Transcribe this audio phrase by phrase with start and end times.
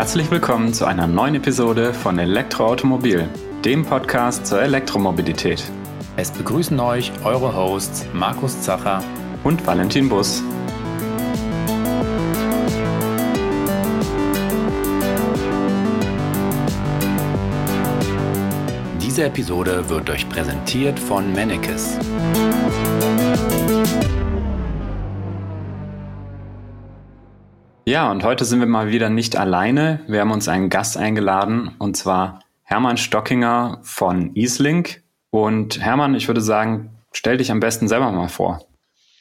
[0.00, 3.28] Herzlich willkommen zu einer neuen Episode von Elektroautomobil,
[3.66, 5.62] dem Podcast zur Elektromobilität.
[6.16, 9.04] Es begrüßen euch eure Hosts Markus Zacher
[9.44, 10.42] und Valentin Bus.
[19.02, 21.98] Diese Episode wird euch präsentiert von Mennekes.
[27.90, 29.98] Ja, und heute sind wir mal wieder nicht alleine.
[30.06, 35.02] Wir haben uns einen Gast eingeladen, und zwar Hermann Stockinger von Easlink.
[35.30, 38.64] Und Hermann, ich würde sagen, stell dich am besten selber mal vor.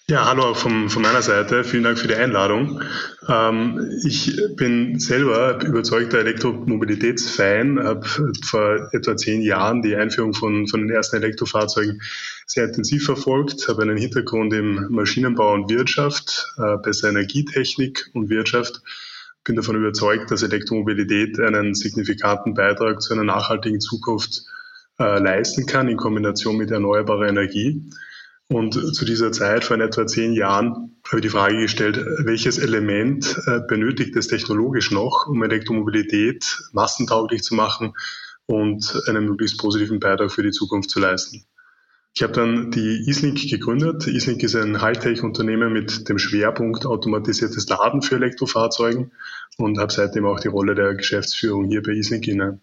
[0.05, 1.63] Ja, hallo von, von meiner Seite.
[1.63, 2.79] Vielen Dank für die Einladung.
[3.27, 8.05] Ähm, ich bin selber überzeugter Elektromobilitätsfan, habe
[8.43, 12.01] vor etwa zehn Jahren die Einführung von, von den ersten Elektrofahrzeugen
[12.49, 18.81] sehr intensiv verfolgt, habe einen Hintergrund im Maschinenbau und Wirtschaft, äh, besser Energietechnik und Wirtschaft.
[19.43, 24.45] Bin davon überzeugt, dass Elektromobilität einen signifikanten Beitrag zu einer nachhaltigen Zukunft
[24.97, 27.83] äh, leisten kann in Kombination mit erneuerbarer Energie.
[28.47, 33.39] Und zu dieser Zeit, vor etwa zehn Jahren, habe ich die Frage gestellt, welches Element
[33.45, 37.93] äh, benötigt es technologisch noch, um Elektromobilität massentauglich zu machen
[38.47, 41.45] und einen möglichst positiven Beitrag für die Zukunft zu leisten.
[42.15, 44.07] Ich habe dann die Easlink gegründet.
[44.07, 49.11] Easlink ist ein Hightech-Unternehmen mit dem Schwerpunkt automatisiertes Laden für Elektrofahrzeugen
[49.57, 52.59] und habe seitdem auch die Rolle der Geschäftsführung hier bei Easlink inne.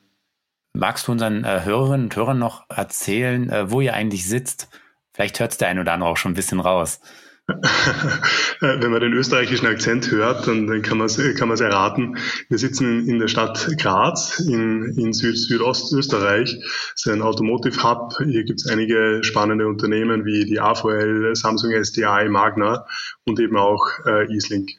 [0.75, 4.69] Magst du unseren äh, Hörerinnen und Hörern noch erzählen, äh, wo ihr eigentlich sitzt?
[5.14, 7.00] Vielleicht hört es der eine oder andere auch schon ein bisschen raus.
[7.48, 12.16] Wenn man den österreichischen Akzent hört, dann, kann man es kann erraten.
[12.48, 16.56] Wir sitzen in der Stadt Graz in, in Süd Südostösterreich.
[16.94, 18.14] Es ist ein Automotive Hub.
[18.25, 22.84] Hier gibt es einige spannende Unternehmen wie die AVL, Samsung SDI, Magna
[23.25, 24.72] und eben auch äh, Easlink.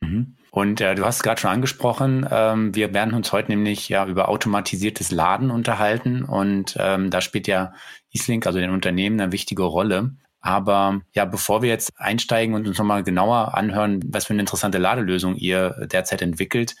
[0.00, 0.36] Mhm.
[0.52, 4.28] Und äh, du hast gerade schon angesprochen, ähm, wir werden uns heute nämlich ja über
[4.28, 7.74] automatisiertes Laden unterhalten und ähm, da spielt ja
[8.12, 10.12] Easlink, also den Unternehmen, eine wichtige Rolle.
[10.46, 14.78] Aber ja, bevor wir jetzt einsteigen und uns nochmal genauer anhören, was für eine interessante
[14.78, 16.76] Ladelösung ihr derzeit entwickelt,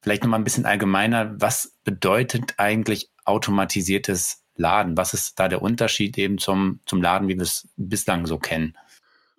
[0.00, 4.96] vielleicht nochmal ein bisschen allgemeiner, was bedeutet eigentlich automatisiertes Laden?
[4.96, 8.76] Was ist da der Unterschied eben zum, zum Laden, wie wir es bislang so kennen?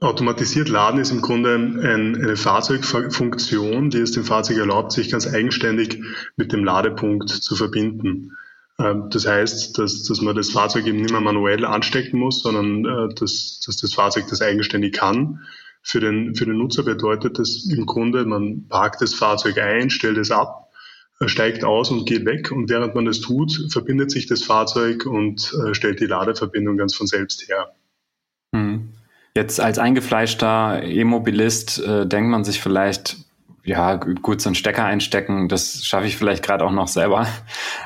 [0.01, 5.25] Automatisiert laden ist im Grunde ein, eine Fahrzeugfunktion, die es dem Fahrzeug erlaubt, sich ganz
[5.25, 6.01] eigenständig
[6.35, 8.33] mit dem Ladepunkt zu verbinden.
[8.79, 12.85] Ähm, das heißt, dass, dass man das Fahrzeug eben nicht mehr manuell anstecken muss, sondern
[12.85, 15.41] äh, dass, dass das Fahrzeug das eigenständig kann.
[15.81, 20.17] Für den, für den Nutzer bedeutet das im Grunde, man parkt das Fahrzeug ein, stellt
[20.17, 20.69] es ab,
[21.19, 22.51] äh, steigt aus und geht weg.
[22.51, 26.95] Und während man das tut, verbindet sich das Fahrzeug und äh, stellt die Ladeverbindung ganz
[26.95, 27.73] von selbst her.
[28.55, 28.89] Hm.
[29.35, 33.17] Jetzt als eingefleischter E-Mobilist äh, denkt man sich vielleicht,
[33.63, 37.27] ja, gut, so einen Stecker einstecken, das schaffe ich vielleicht gerade auch noch selber.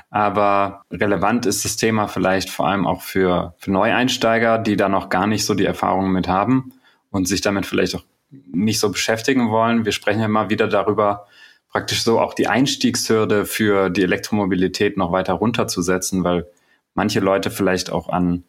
[0.10, 5.10] Aber relevant ist das Thema vielleicht vor allem auch für, für Neueinsteiger, die da noch
[5.10, 6.74] gar nicht so die Erfahrungen mit haben
[7.10, 8.04] und sich damit vielleicht auch
[8.52, 9.86] nicht so beschäftigen wollen.
[9.86, 11.28] Wir sprechen ja immer wieder darüber,
[11.70, 16.46] praktisch so auch die Einstiegshürde für die Elektromobilität noch weiter runterzusetzen, weil
[16.94, 18.44] manche Leute vielleicht auch an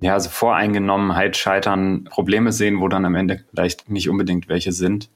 [0.00, 5.10] ja, also Voreingenommenheit scheitern, Probleme sehen, wo dann am Ende vielleicht nicht unbedingt welche sind.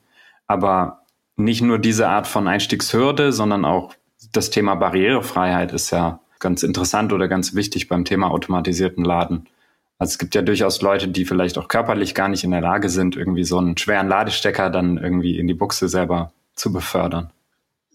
[0.46, 1.05] Aber
[1.36, 3.94] nicht nur diese Art von Einstiegshürde, sondern auch
[4.32, 9.46] das Thema Barrierefreiheit ist ja ganz interessant oder ganz wichtig beim Thema automatisierten Laden.
[9.98, 12.88] Also es gibt ja durchaus Leute, die vielleicht auch körperlich gar nicht in der Lage
[12.88, 17.30] sind, irgendwie so einen schweren Ladestecker dann irgendwie in die Buchse selber zu befördern.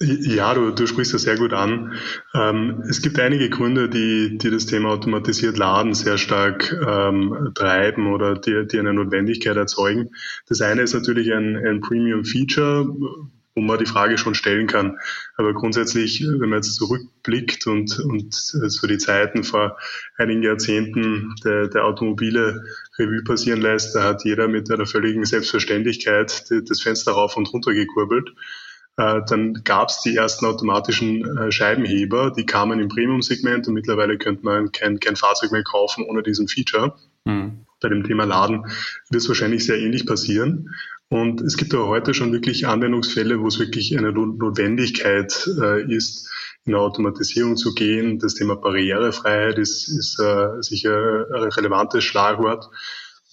[0.04, 1.94] Ja, du, du sprichst das sehr gut an.
[2.34, 8.12] Ähm, es gibt einige Gründe, die, die das Thema automatisiert Laden sehr stark ähm, treiben
[8.12, 10.10] oder die, die eine Notwendigkeit erzeugen.
[10.48, 12.88] Das eine ist natürlich ein, ein Premium-Feature,
[13.54, 14.98] wo man die Frage schon stellen kann.
[15.36, 19.78] Aber grundsätzlich, wenn man jetzt zurückblickt und, und so die Zeiten vor
[20.18, 22.64] einigen Jahrzehnten der, der Automobile
[22.98, 27.74] Revue passieren lässt, da hat jeder mit einer völligen Selbstverständlichkeit das Fenster rauf und runter
[27.74, 28.32] gekurbelt.
[29.02, 34.18] Äh, dann gab es die ersten automatischen äh, Scheibenheber, die kamen im Premium-Segment und mittlerweile
[34.18, 36.96] könnte man kein, kein Fahrzeug mehr kaufen ohne diesen Feature.
[37.26, 37.66] Mhm.
[37.80, 38.64] Bei dem Thema Laden
[39.10, 40.76] wird es wahrscheinlich sehr ähnlich passieren.
[41.10, 46.30] Und es gibt aber heute schon wirklich Anwendungsfälle, wo es wirklich eine Notwendigkeit äh, ist,
[46.66, 48.20] in eine Automatisierung zu gehen.
[48.20, 52.70] Das Thema Barrierefreiheit ist, ist äh, sicher ein relevantes Schlagwort,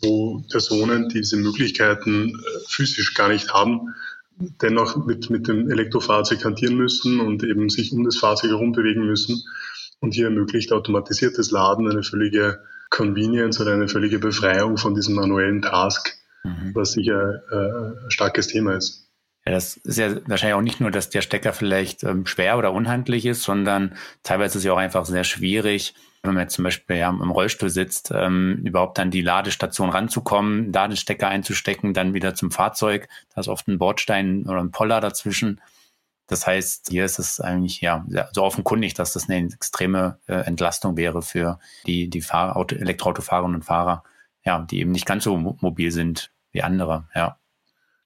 [0.01, 3.95] wo Personen, die diese Möglichkeiten äh, physisch gar nicht haben,
[4.63, 9.07] dennoch mit, mit dem Elektrofahrzeug hantieren müssen und eben sich um das Fahrzeug herum bewegen
[9.07, 9.43] müssen.
[10.01, 15.63] Und hier ermöglicht automatisiertes Laden eine völlige Convenience oder eine völlige Befreiung von diesem manuellen
[15.63, 16.75] Task, mhm.
[16.75, 19.08] was sicher äh, ein starkes Thema ist.
[19.49, 22.71] Ja, das ist ja wahrscheinlich auch nicht nur, dass der Stecker vielleicht ähm, schwer oder
[22.75, 26.65] unhandlich ist, sondern teilweise ist es ja auch einfach sehr schwierig, wenn man jetzt zum
[26.65, 31.95] Beispiel ja, im Rollstuhl sitzt, ähm, überhaupt dann die Ladestation ranzukommen, da den Stecker einzustecken,
[31.95, 33.09] dann wieder zum Fahrzeug.
[33.35, 35.63] Da ist oft ein Bordstein oder ein Poller dazwischen.
[36.27, 40.99] Das heißt, hier ist es eigentlich ja so offenkundig, dass das eine extreme äh, Entlastung
[40.99, 44.05] wäre für die, die Fahr Auto, Elektroautofahrerinnen und Fahrer,
[44.45, 47.39] ja, die eben nicht ganz so mobil sind wie andere, ja.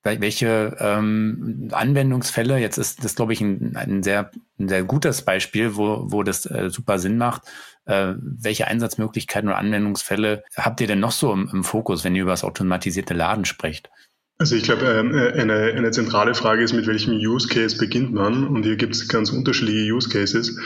[0.05, 5.77] Welche ähm, Anwendungsfälle, jetzt ist das, glaube ich, ein, ein, sehr, ein sehr gutes Beispiel,
[5.77, 7.43] wo, wo das äh, super Sinn macht.
[7.85, 12.23] Äh, welche Einsatzmöglichkeiten oder Anwendungsfälle habt ihr denn noch so im, im Fokus, wenn ihr
[12.23, 13.91] über das automatisierte Laden sprecht?
[14.39, 18.13] Also ich glaube, ähm, äh, eine, eine zentrale Frage ist, mit welchem Use Case beginnt
[18.13, 18.49] man?
[18.49, 20.59] Und hier gibt es ganz unterschiedliche Use Cases.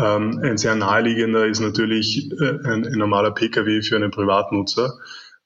[0.00, 4.94] Ähm, ein sehr naheliegender ist natürlich äh, ein, ein normaler Pkw für einen Privatnutzer.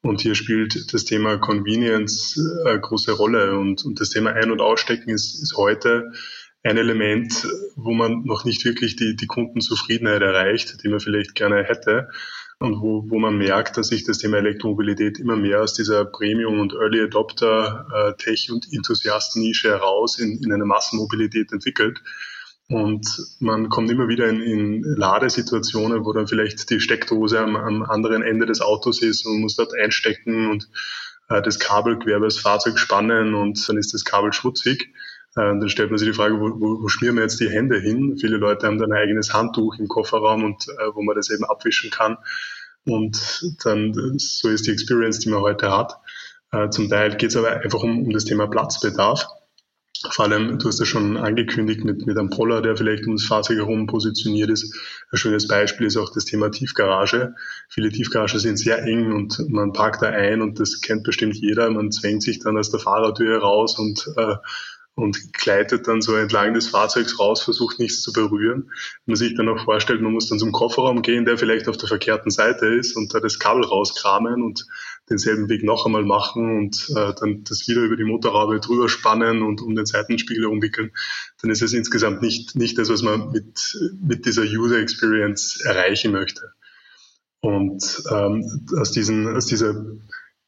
[0.02, 3.56] Und hier spielt das Thema Convenience eine große Rolle.
[3.56, 6.10] Und, und das Thema Ein- und Ausstecken ist, ist heute
[6.64, 7.46] ein Element,
[7.76, 12.08] wo man noch nicht wirklich die, die Kundenzufriedenheit erreicht, die man vielleicht gerne hätte.
[12.58, 16.60] Und wo, wo man merkt, dass sich das Thema Elektromobilität immer mehr aus dieser Premium-
[16.60, 22.00] und Early Adopter äh, Tech- und Enthusiasten-Nische heraus in, in eine Massenmobilität entwickelt.
[22.72, 23.06] Und
[23.40, 28.22] man kommt immer wieder in, in Ladesituationen, wo dann vielleicht die Steckdose am, am, anderen
[28.22, 30.68] Ende des Autos ist und muss dort einstecken und
[31.28, 34.94] äh, das Kabel quer über das Fahrzeug spannen und dann ist das Kabel schmutzig.
[35.36, 37.78] Äh, dann stellt man sich die Frage, wo, wo, wo schmieren wir jetzt die Hände
[37.78, 38.16] hin?
[38.18, 41.44] Viele Leute haben dann ein eigenes Handtuch im Kofferraum und äh, wo man das eben
[41.44, 42.16] abwischen kann.
[42.84, 45.98] Und dann, so ist die Experience, die man heute hat.
[46.52, 49.26] Äh, zum Teil geht es aber einfach um, um das Thema Platzbedarf.
[50.10, 53.24] Vor allem, du hast ja schon angekündigt mit, mit einem Poller, der vielleicht um das
[53.24, 54.74] Fahrzeug herum positioniert ist.
[55.10, 57.34] Ein schönes Beispiel ist auch das Thema Tiefgarage.
[57.68, 61.70] Viele Tiefgaragen sind sehr eng und man parkt da ein und das kennt bestimmt jeder.
[61.70, 64.34] Man zwängt sich dann aus der Fahrertür raus und äh,
[64.94, 68.70] und gleitet dann so entlang des Fahrzeugs raus, versucht nichts zu berühren.
[69.06, 71.88] Man sich dann auch vorstellt, man muss dann zum Kofferraum gehen, der vielleicht auf der
[71.88, 74.66] verkehrten Seite ist und da das Kabel rauskramen und
[75.08, 79.42] denselben Weg noch einmal machen und äh, dann das wieder über die Motorhaube drüber spannen
[79.42, 80.92] und um den Seitenspiegel umwickeln,
[81.40, 86.12] dann ist es insgesamt nicht, nicht das, was man mit, mit dieser User Experience erreichen
[86.12, 86.52] möchte.
[87.40, 89.84] Und ähm, aus, diesen, aus dieser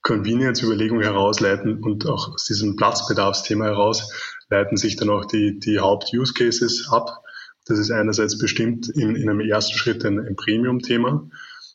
[0.04, 4.12] Convenience-Überlegung herausleiten und auch aus diesem Platzbedarfsthema heraus
[4.50, 7.22] leiten sich dann auch die, die Haupt-Use-Cases ab.
[7.66, 11.28] Das ist einerseits bestimmt in, in einem ersten Schritt ein, ein Premium-Thema.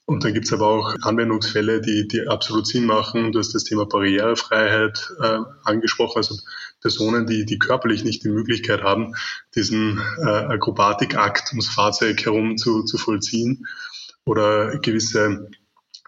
[0.10, 3.32] Und dann gibt es aber auch Anwendungsfälle, die, die absolut Sinn machen.
[3.32, 6.36] Du hast das Thema Barrierefreiheit äh, angesprochen, also
[6.82, 9.14] Personen, die, die körperlich nicht die Möglichkeit haben,
[9.54, 13.68] diesen äh, Akrobatikakt ums Fahrzeug herum zu, zu vollziehen
[14.26, 15.52] oder gewisse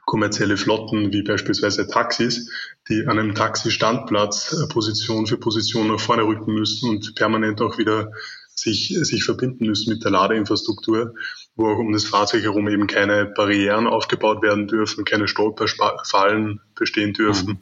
[0.06, 2.50] kommerzielle Flotten wie beispielsweise Taxis,
[2.90, 7.78] die an einem Taxistandplatz äh, Position für Position nach vorne rücken müssen und permanent auch
[7.78, 8.12] wieder
[8.56, 11.16] sich, sich verbinden müssen mit der Ladeinfrastruktur,
[11.56, 17.14] wo auch um das Fahrzeug herum eben keine Barrieren aufgebaut werden dürfen, keine Stolperfallen bestehen
[17.14, 17.62] dürfen,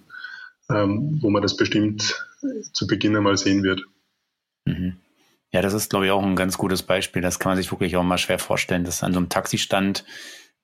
[0.68, 0.75] mhm.
[0.75, 2.25] ähm, wo man das bestimmt
[2.74, 3.83] zu Beginn einmal sehen wird.
[4.65, 4.98] Mhm.
[5.51, 7.22] Ja, das ist, glaube ich, auch ein ganz gutes Beispiel.
[7.22, 10.06] Das kann man sich wirklich auch mal schwer vorstellen, dass an so einem Taxistand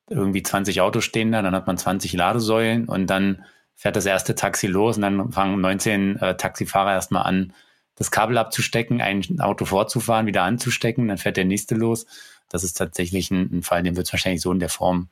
[0.10, 3.44] irgendwie 20 Autos stehen da, dann hat man 20 Ladesäulen und dann
[3.76, 7.54] fährt das erste Taxi los und dann fangen 19 äh, Taxifahrer erstmal an,
[7.96, 12.06] das Kabel abzustecken, ein Auto vorzufahren, wieder anzustecken, dann fährt der nächste los.
[12.50, 15.10] Das ist tatsächlich ein, ein Fall, den wird es wahrscheinlich so in der Form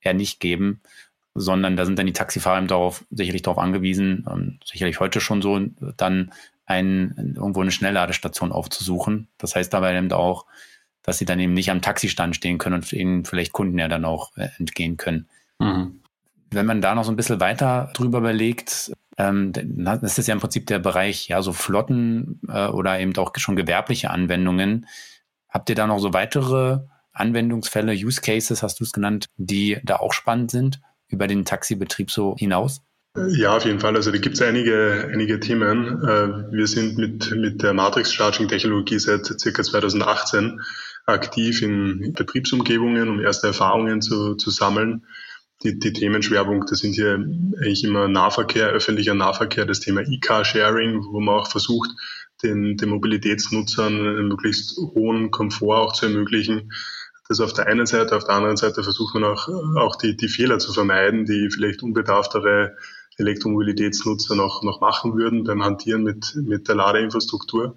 [0.00, 0.80] eher nicht geben,
[1.34, 5.60] sondern da sind dann die Taxifahrer darauf, sicherlich darauf angewiesen, und sicherlich heute schon so,
[5.96, 6.32] dann
[6.66, 9.28] ein, irgendwo eine Schnellladestation aufzusuchen.
[9.38, 10.46] Das heißt dabei eben auch,
[11.02, 14.04] dass sie dann eben nicht am Taxistand stehen können und ihnen vielleicht Kunden ja dann
[14.04, 15.28] auch äh, entgehen können.
[15.58, 16.01] Mhm.
[16.52, 20.40] Wenn man da noch so ein bisschen weiter drüber überlegt, ähm, das ist ja im
[20.40, 24.86] Prinzip der Bereich, ja, so Flotten äh, oder eben auch schon gewerbliche Anwendungen.
[25.48, 26.80] Habt ihr da noch so weitere
[27.12, 32.10] Anwendungsfälle, Use Cases, hast du es genannt, die da auch spannend sind, über den Taxibetrieb
[32.10, 32.82] so hinaus?
[33.28, 33.94] Ja, auf jeden Fall.
[33.94, 36.02] Also da gibt es einige, einige Themen.
[36.02, 40.60] Äh, wir sind mit, mit der Matrix-Charging-Technologie seit circa 2018
[41.04, 45.04] aktiv in Betriebsumgebungen, um erste Erfahrungen zu, zu sammeln.
[45.62, 51.36] Die, die Themenschwerpunkte sind hier eigentlich immer Nahverkehr, öffentlicher Nahverkehr, das Thema E-Car-Sharing, wo man
[51.36, 51.90] auch versucht,
[52.42, 56.72] den, den Mobilitätsnutzern einen möglichst hohen Komfort auch zu ermöglichen.
[57.28, 60.28] Das auf der einen Seite, auf der anderen Seite versucht man auch, auch die, die
[60.28, 62.76] Fehler zu vermeiden, die vielleicht unbedarftere
[63.18, 67.76] Elektromobilitätsnutzer noch, noch machen würden beim Hantieren mit, mit der Ladeinfrastruktur.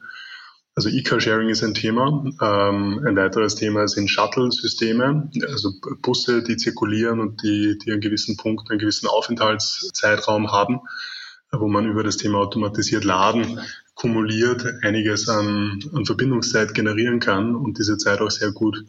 [0.75, 2.25] Also E-Car-Sharing ist ein Thema.
[2.41, 8.35] Ähm, ein weiteres Thema sind Shuttle-Systeme, also Busse, die zirkulieren und die, die einen gewissen
[8.35, 10.81] Punkt, einen gewissen Aufenthaltszeitraum haben,
[11.51, 13.61] wo man über das Thema automatisiert Laden
[13.93, 18.83] kumuliert einiges an, an Verbindungszeit generieren kann und diese Zeit auch sehr gut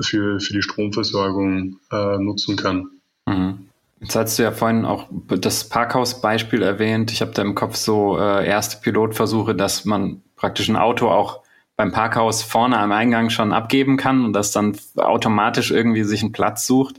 [0.00, 2.90] für, für die Stromversorgung äh, nutzen kann.
[3.26, 3.66] Mhm.
[4.00, 7.12] Jetzt hast du ja vorhin auch das Parkhaus-Beispiel erwähnt.
[7.12, 11.40] Ich habe da im Kopf so äh, erste Pilotversuche, dass man praktisch ein Auto auch
[11.76, 16.32] beim Parkhaus vorne am Eingang schon abgeben kann und das dann automatisch irgendwie sich einen
[16.32, 16.96] Platz sucht.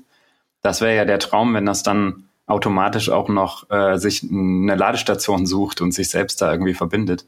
[0.61, 5.45] Das wäre ja der Traum, wenn das dann automatisch auch noch äh, sich eine Ladestation
[5.45, 7.25] sucht und sich selbst da irgendwie verbindet.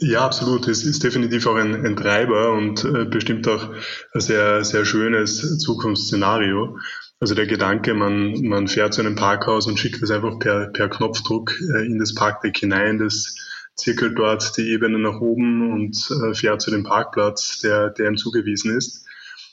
[0.00, 0.68] Ja, absolut.
[0.68, 3.68] Es ist definitiv auch ein, ein Treiber und äh, bestimmt auch
[4.14, 6.78] ein sehr, sehr schönes Zukunftsszenario.
[7.20, 10.88] Also der Gedanke, man, man fährt zu einem Parkhaus und schickt es einfach per, per
[10.88, 13.34] Knopfdruck äh, in das Parkdeck hinein, das
[13.76, 18.16] zirkelt dort die Ebene nach oben und äh, fährt zu dem Parkplatz, der, der ihm
[18.16, 19.06] zugewiesen ist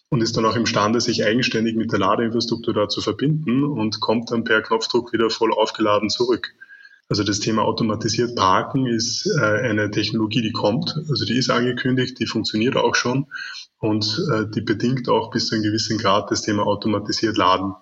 [0.10, 4.32] und ist dann auch imstande, sich eigenständig mit der Ladeinfrastruktur da zu verbinden und kommt
[4.32, 6.53] dann per Knopfdruck wieder voll aufgeladen zurück.
[7.10, 10.96] Also das Thema automatisiert Parken ist äh, eine Technologie, die kommt.
[11.10, 13.27] Also die ist angekündigt, die funktioniert auch schon
[13.80, 17.74] und äh, die bedingt auch bis zu einem gewissen Grad das Thema automatisiert Laden.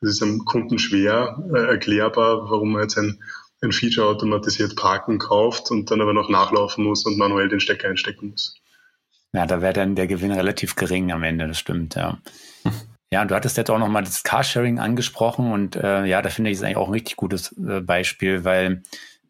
[0.00, 3.22] Es ist am Kunden schwer äh, erklärbar, warum man jetzt ein,
[3.62, 7.88] ein Feature automatisiert Parken kauft und dann aber noch nachlaufen muss und manuell den Stecker
[7.88, 8.60] einstecken muss.
[9.32, 12.18] Ja, da wäre dann der Gewinn relativ gering am Ende, das stimmt, ja.
[13.12, 16.56] Ja, du hattest jetzt auch nochmal das Carsharing angesprochen und äh, ja, da finde ich
[16.56, 18.82] es eigentlich auch ein richtig gutes äh, Beispiel, weil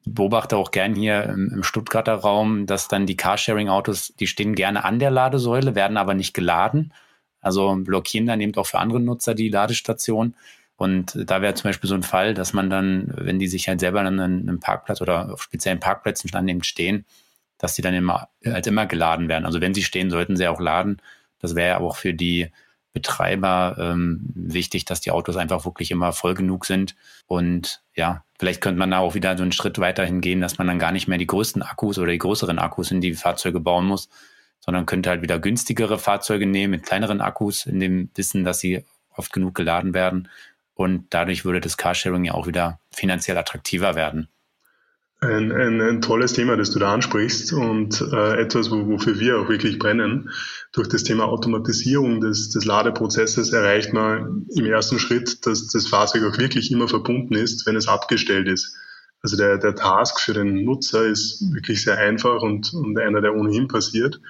[0.02, 4.54] ich beobachte auch gern hier im, im Stuttgarter Raum, dass dann die Carsharing-Autos, die stehen
[4.54, 6.95] gerne an der Ladesäule, werden aber nicht geladen.
[7.42, 10.35] Also blockieren dann eben auch für andere Nutzer die Ladestation.
[10.76, 13.80] Und da wäre zum Beispiel so ein Fall, dass man dann, wenn die sich halt
[13.80, 17.06] selber an einem Parkplatz oder auf speziellen Parkplätzen dann eben stehen,
[17.59, 19.47] dass die dann immer, halt immer geladen werden.
[19.47, 21.00] Also wenn sie stehen, sollten sie auch laden.
[21.38, 22.50] Das wäre aber auch für die
[22.97, 26.95] Betreiber ähm, wichtig, dass die Autos einfach wirklich immer voll genug sind.
[27.26, 30.66] Und ja, vielleicht könnte man da auch wieder so einen Schritt weiterhin gehen, dass man
[30.66, 33.87] dann gar nicht mehr die größten Akkus oder die größeren Akkus in die Fahrzeuge bauen
[33.87, 34.09] muss,
[34.61, 38.85] sondern könnte halt wieder günstigere Fahrzeuge nehmen mit kleineren Akkus, in dem Wissen, dass sie
[39.14, 40.28] oft genug geladen werden.
[40.76, 44.28] Und dadurch würde das Carsharing ja auch wieder finanziell attraktiver werden.
[45.21, 49.38] Ein, ein, ein tolles Thema, das du da ansprichst und äh, etwas, wo, wofür wir
[49.38, 50.28] auch wirklich brennen.
[50.73, 56.25] Durch das Thema Automatisierung des, des Ladeprozesses erreicht man im ersten Schritt, dass das Fahrzeug
[56.25, 58.76] auch wirklich immer verbunden ist, wenn es abgestellt ist.
[59.23, 63.35] Also der, der Task für den Nutzer ist wirklich sehr einfach und, und einer, der
[63.35, 64.21] ohnehin passiert.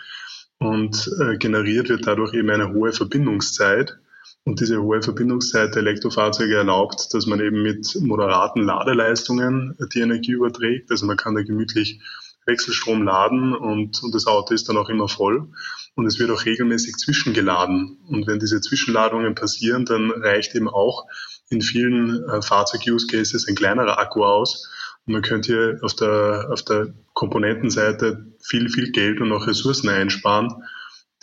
[0.59, 3.99] Und äh, generiert wird dadurch eben eine hohe Verbindungszeit
[4.47, 10.33] und diese hohe Verbindungszeit der Elektrofahrzeuge erlaubt, dass man eben mit moderaten Ladeleistungen die Energie
[10.33, 10.91] überträgt.
[10.93, 12.00] Also man kann da gemütlich
[12.47, 15.49] Wechselstrom laden und, und das Auto ist dann auch immer voll.
[15.97, 17.99] Und es wird auch regelmäßig zwischengeladen.
[18.07, 21.07] Und wenn diese Zwischenladungen passieren, dann reicht eben auch
[21.50, 24.71] in vielen äh, Fahrzeug-Use-Cases ein kleinerer Akku aus.
[25.07, 29.88] Und man könnte hier auf der, auf der Komponentenseite viel, viel Geld und auch Ressourcen
[29.88, 30.62] einsparen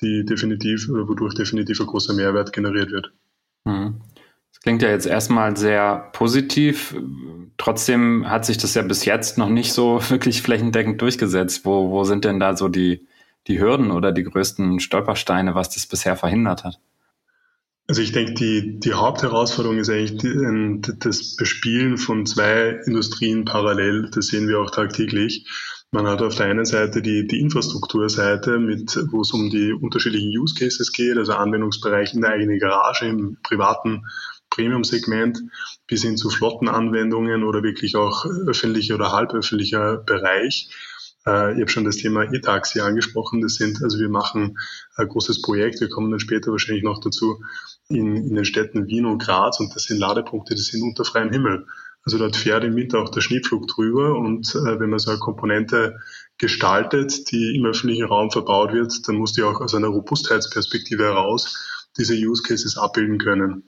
[0.01, 3.13] die definitiv oder wodurch definitiv ein großer Mehrwert generiert wird.
[3.65, 4.01] Mhm.
[4.51, 6.95] Das klingt ja jetzt erstmal sehr positiv.
[7.57, 11.65] Trotzdem hat sich das ja bis jetzt noch nicht so wirklich flächendeckend durchgesetzt.
[11.65, 13.07] Wo, wo sind denn da so die,
[13.47, 16.79] die Hürden oder die größten Stolpersteine, was das bisher verhindert hat?
[17.88, 24.09] Also ich denke, die, die Hauptherausforderung ist eigentlich die, das Bespielen von zwei Industrien parallel.
[24.09, 25.45] Das sehen wir auch tagtäglich.
[25.93, 30.35] Man hat auf der einen Seite die, die Infrastrukturseite, mit, wo es um die unterschiedlichen
[30.35, 34.01] Use Cases geht, also Anwendungsbereich in der eigenen Garage, im privaten
[34.50, 35.43] Premium-Segment,
[35.85, 40.71] bis hin zu Flottenanwendungen oder wirklich auch öffentlicher oder halböffentlicher Bereich.
[41.27, 43.41] Äh, ich habe schon das Thema E-Taxi angesprochen.
[43.41, 44.57] Das sind, also wir machen
[44.95, 47.43] ein großes Projekt, wir kommen dann später wahrscheinlich noch dazu,
[47.88, 51.29] in, in den Städten Wien und Graz und das sind Ladepunkte, die sind unter freiem
[51.29, 51.67] Himmel.
[52.05, 55.19] Also dort fährt im Winter auch der Schneepflug drüber und äh, wenn man so eine
[55.19, 56.00] Komponente
[56.38, 61.88] gestaltet, die im öffentlichen Raum verbaut wird, dann muss die auch aus einer Robustheitsperspektive heraus
[61.98, 63.63] diese Use Cases abbilden können.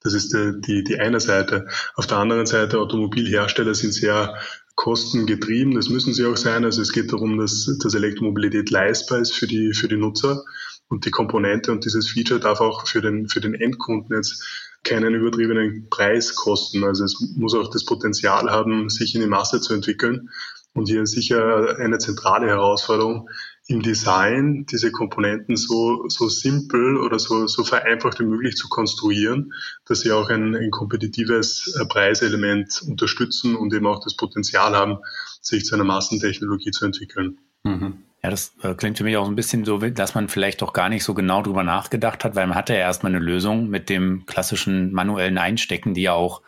[0.00, 1.66] Das ist die, die, die eine Seite.
[1.94, 4.38] Auf der anderen Seite, Automobilhersteller sind sehr
[4.74, 6.64] kostengetrieben, das müssen sie auch sein.
[6.64, 10.44] Also es geht darum, dass, dass Elektromobilität leistbar ist für die, für die Nutzer.
[10.88, 15.14] Und die Komponente und dieses Feature darf auch für den, für den Endkunden jetzt keinen
[15.14, 16.84] übertriebenen Preis kosten.
[16.84, 20.30] Also es muss auch das Potenzial haben, sich in die Masse zu entwickeln.
[20.74, 23.28] Und hier sicher eine zentrale Herausforderung
[23.66, 29.54] im Design, diese Komponenten so, so simpel oder so, so vereinfacht wie möglich zu konstruieren,
[29.86, 34.98] dass sie auch ein, ein kompetitives Preiselement unterstützen und eben auch das Potenzial haben,
[35.40, 37.38] sich zu einer Massentechnologie zu entwickeln.
[37.62, 38.02] Mhm.
[38.24, 40.88] Ja, das äh, klingt für mich auch ein bisschen so, dass man vielleicht doch gar
[40.88, 44.24] nicht so genau drüber nachgedacht hat, weil man hatte ja erstmal eine Lösung mit dem
[44.24, 46.40] klassischen manuellen Einstecken, die ja auch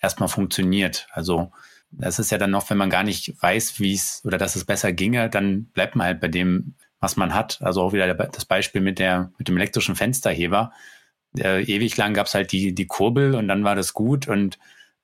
[0.00, 1.06] erstmal funktioniert.
[1.12, 1.52] Also
[1.90, 4.64] Das ist ja dann noch, wenn man gar nicht weiß, wie es oder dass es
[4.64, 7.60] besser ginge, dann bleibt man halt bei dem, was man hat.
[7.60, 10.72] Also auch wieder das Beispiel mit der mit dem elektrischen Fensterheber.
[11.38, 14.58] Äh, ewig lang gab es halt die die Kurbel und dann war das gut und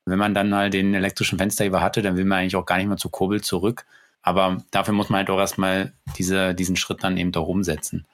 [0.05, 2.87] wenn man dann halt den elektrischen Fensterheber hatte, dann will man eigentlich auch gar nicht
[2.87, 3.85] mehr zur Kurbel zurück.
[4.25, 8.05] Aber dafür muss man halt auch erstmal diese, diesen Schritt dann eben doch umsetzen.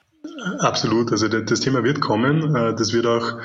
[0.58, 1.10] Absolut.
[1.10, 2.54] Also das Thema wird kommen.
[2.54, 3.38] Äh, das wird auch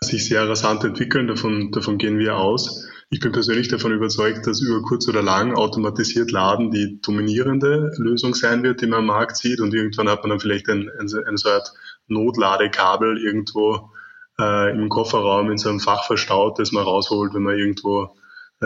[0.00, 1.28] sich sehr rasant entwickeln.
[1.28, 2.88] Davon, davon gehen wir aus.
[3.10, 8.34] Ich bin persönlich davon überzeugt, dass über kurz oder lang automatisiert Laden die dominierende Lösung
[8.34, 9.60] sein wird, die man am Markt sieht.
[9.60, 11.72] Und irgendwann hat man dann vielleicht ein, ein, eine so Art
[12.08, 13.90] Notladekabel irgendwo
[14.38, 18.16] äh, im Kofferraum in so einem Fach verstaut, das man rausholt, wenn man irgendwo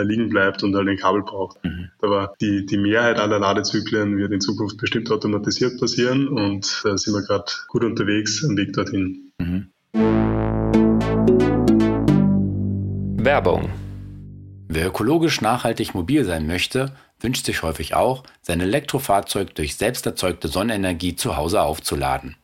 [0.02, 1.62] liegen bleibt und halt ein Kabel braucht.
[1.64, 1.90] Mhm.
[2.00, 7.14] Aber die, die Mehrheit aller Ladezyklen wird in Zukunft bestimmt automatisiert passieren und da sind
[7.14, 9.33] wir gerade gut unterwegs am Weg dorthin.
[9.38, 9.69] Mhm.
[13.25, 13.69] Werbung.
[14.69, 20.49] Wer ökologisch nachhaltig mobil sein möchte, wünscht sich häufig auch, sein Elektrofahrzeug durch selbst erzeugte
[20.49, 22.37] Sonnenenergie zu Hause aufzuladen.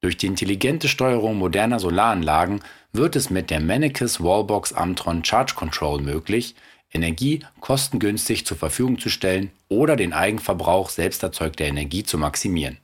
[0.00, 2.60] Durch die intelligente Steuerung moderner Solaranlagen
[2.96, 6.54] wird es mit der Mennekes Wallbox Amtron Charge Control möglich,
[6.92, 12.78] Energie kostengünstig zur Verfügung zu stellen oder den Eigenverbrauch selbst erzeugter Energie zu maximieren.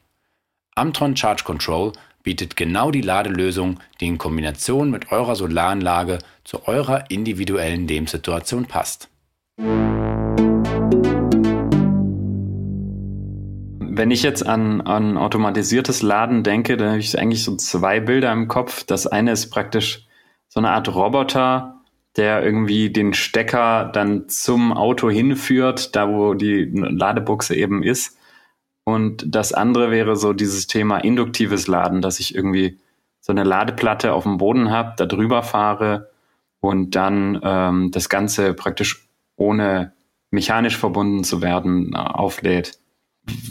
[0.74, 1.92] Amtron Charge Control
[2.22, 9.08] bietet genau die Ladelösung, die in Kombination mit eurer Solaranlage zu eurer individuellen Lebenssituation passt.
[13.94, 18.32] Wenn ich jetzt an, an automatisiertes Laden denke, dann habe ich eigentlich so zwei Bilder
[18.32, 18.84] im Kopf.
[18.84, 20.06] Das eine ist praktisch
[20.48, 21.82] so eine Art Roboter,
[22.16, 28.16] der irgendwie den Stecker dann zum Auto hinführt, da wo die Ladebuchse eben ist.
[28.84, 32.80] Und das andere wäre so dieses Thema induktives Laden, dass ich irgendwie
[33.20, 36.10] so eine Ladeplatte auf dem Boden habe, da drüber fahre
[36.60, 39.06] und dann ähm, das Ganze praktisch
[39.36, 39.92] ohne
[40.30, 42.81] mechanisch verbunden zu werden auflädt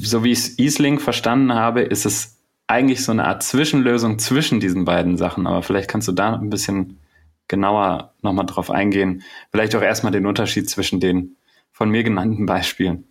[0.02, 4.60] so wie ich es Easlink verstanden habe, ist es eigentlich so eine Art Zwischenlösung zwischen
[4.60, 5.48] diesen beiden Sachen.
[5.48, 7.00] Aber vielleicht kannst du da ein bisschen
[7.48, 9.24] genauer nochmal drauf eingehen.
[9.52, 11.36] Vielleicht auch erstmal den Unterschied zwischen den
[11.72, 13.06] von mir genannten Beispielen.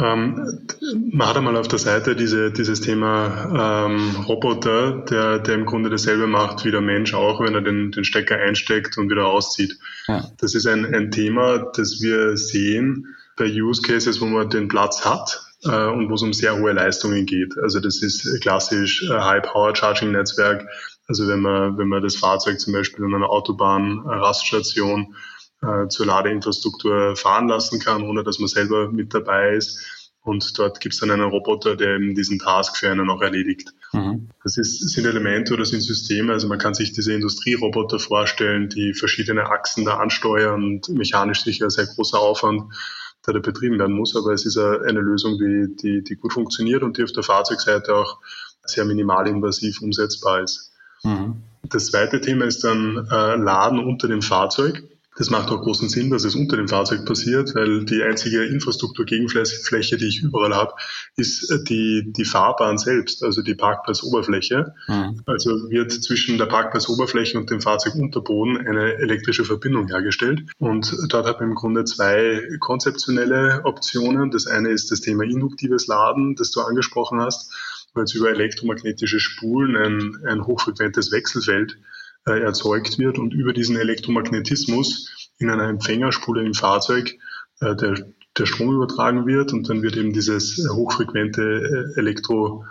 [0.00, 0.66] Ähm,
[1.10, 5.90] man hat einmal auf der Seite diese, dieses Thema ähm, Roboter, der, der im Grunde
[5.90, 9.76] dasselbe macht wie der Mensch auch, wenn er den, den Stecker einsteckt und wieder auszieht.
[10.06, 10.30] Ja.
[10.38, 15.04] Das ist ein, ein Thema, das wir sehen bei Use Cases, wo man den Platz
[15.04, 17.56] hat, äh, und wo es um sehr hohe Leistungen geht.
[17.58, 20.66] Also das ist klassisch äh, High-Power-Charging-Netzwerk.
[21.06, 25.14] Also wenn man, wenn man das Fahrzeug zum Beispiel an einer Autobahn-Raststation
[25.62, 29.94] äh, zur Ladeinfrastruktur fahren lassen kann, ohne dass man selber mit dabei ist.
[30.22, 33.72] Und dort gibt es dann einen Roboter, der eben diesen Task für einen auch erledigt.
[33.92, 34.28] Mhm.
[34.42, 38.92] Das ist, sind Elemente oder sind Systeme, also man kann sich diese Industrieroboter vorstellen, die
[38.92, 42.64] verschiedene Achsen da ansteuern und mechanisch sicher sehr großer Aufwand
[43.28, 44.16] der da betrieben werden muss.
[44.16, 47.94] Aber es ist eine Lösung, die, die, die gut funktioniert und die auf der Fahrzeugseite
[47.94, 48.18] auch
[48.64, 50.72] sehr minimalinvasiv umsetzbar ist.
[51.02, 51.42] Mhm.
[51.62, 54.82] Das zweite Thema ist dann äh, Laden unter dem Fahrzeug.
[55.18, 59.96] Das macht auch großen Sinn, dass es unter dem Fahrzeug passiert, weil die einzige Infrastrukturgegenfläche,
[59.96, 60.74] die ich überall habe,
[61.16, 64.74] ist äh, die, die Fahrbahn selbst, also die Parkplatzoberfläche.
[64.86, 65.22] Mhm.
[65.26, 70.42] Also wird zwischen der Parkplatzoberfläche und dem Fahrzeugunterboden eine elektrische Verbindung hergestellt.
[70.58, 74.30] Und dort hat man im Grunde zwei konzeptionelle Optionen.
[74.30, 77.52] Das eine ist das Thema induktives Laden, das du angesprochen hast,
[77.92, 81.76] weil es über elektromagnetische Spulen ein, ein hochfrequentes Wechselfeld
[82.26, 87.16] äh, erzeugt wird und über diesen Elektromagnetismus in einer Empfängerspule im Fahrzeug
[87.60, 91.42] äh, der, der Strom übertragen wird und dann wird eben dieses hochfrequente
[91.96, 92.64] äh, Elektro,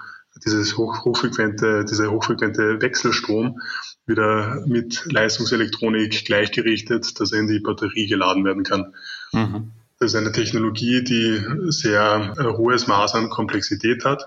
[0.46, 3.60] dieses hoch, hochfrequente, dieser hochfrequente Wechselstrom
[4.06, 8.94] wieder mit Leistungselektronik gleichgerichtet, dass er in die Batterie geladen werden kann.
[9.34, 9.72] Mhm.
[10.00, 14.26] Das ist eine Technologie, die sehr äh, hohes Maß an Komplexität hat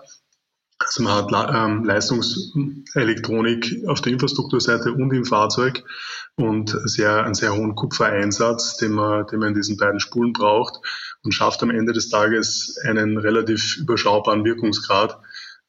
[0.81, 5.85] also man hat ähm, Leistungselektronik auf der Infrastrukturseite und im Fahrzeug
[6.37, 10.81] und sehr, einen sehr hohen Kupfereinsatz, den man, den man in diesen beiden Spulen braucht
[11.23, 15.19] und schafft am Ende des Tages einen relativ überschaubaren Wirkungsgrad.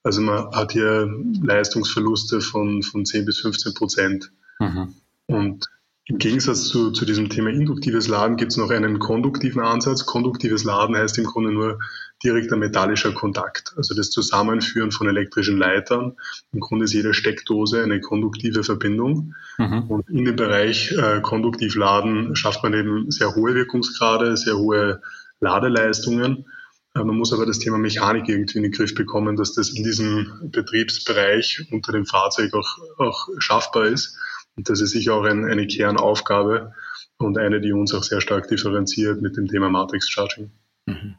[0.01, 4.31] Also man hat hier Leistungsverluste von, von 10 bis 15 Prozent.
[4.59, 4.95] Mhm.
[5.27, 5.67] Und
[6.05, 10.05] im Gegensatz zu, zu diesem Thema induktives Laden gibt es noch einen konduktiven Ansatz.
[10.05, 11.79] Konduktives Laden heißt im Grunde nur
[12.23, 16.17] direkter metallischer Kontakt, also das Zusammenführen von elektrischen Leitern.
[16.51, 19.33] Im Grunde ist jede Steckdose eine konduktive Verbindung.
[19.57, 19.83] Mhm.
[19.89, 25.01] Und in dem Bereich äh, konduktiv laden schafft man eben sehr hohe Wirkungsgrade, sehr hohe
[25.39, 26.45] Ladeleistungen.
[26.95, 29.83] Äh, man muss aber das Thema Mechanik irgendwie in den Griff bekommen, dass das in
[29.83, 34.17] diesem Betriebsbereich unter dem Fahrzeug auch, auch schaffbar ist.
[34.55, 36.73] Und das ist sicher auch ein, eine Kernaufgabe
[37.17, 40.51] und eine, die uns auch sehr stark differenziert mit dem Thema Matrix Charging.
[40.85, 41.15] Mhm.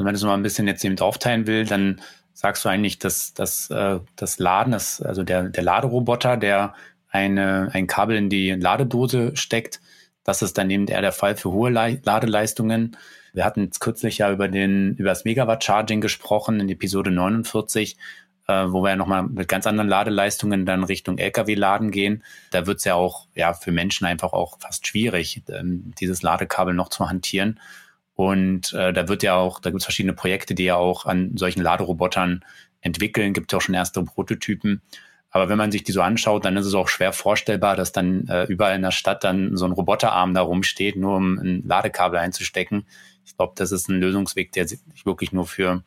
[0.00, 2.00] Und wenn du es mal ein bisschen jetzt eben aufteilen will, dann
[2.32, 6.74] sagst du eigentlich, dass, dass äh, das Laden, das, also der, der Laderoboter, der
[7.10, 9.80] eine, ein Kabel in die Ladedose steckt,
[10.24, 12.96] das ist dann eben eher der Fall für hohe Le Ladeleistungen.
[13.34, 17.98] Wir hatten jetzt kürzlich ja über den über das Megawatt Charging gesprochen in Episode 49,
[18.48, 22.24] äh, wo wir ja nochmal mit ganz anderen Ladeleistungen dann Richtung LKW-Laden gehen.
[22.52, 26.72] Da wird es ja auch ja für Menschen einfach auch fast schwierig, ähm, dieses Ladekabel
[26.72, 27.60] noch zu hantieren.
[28.20, 31.38] Und äh, da wird ja auch, da gibt es verschiedene Projekte, die ja auch an
[31.38, 32.44] solchen Laderobotern
[32.82, 33.32] entwickeln.
[33.32, 34.82] Gibt ja auch schon erste Prototypen.
[35.30, 38.28] Aber wenn man sich die so anschaut, dann ist es auch schwer vorstellbar, dass dann
[38.28, 42.18] äh, überall in der Stadt dann so ein Roboterarm da rumsteht, nur um ein Ladekabel
[42.18, 42.84] einzustecken.
[43.24, 45.82] Ich glaube, das ist ein Lösungsweg, der sich wirklich nur für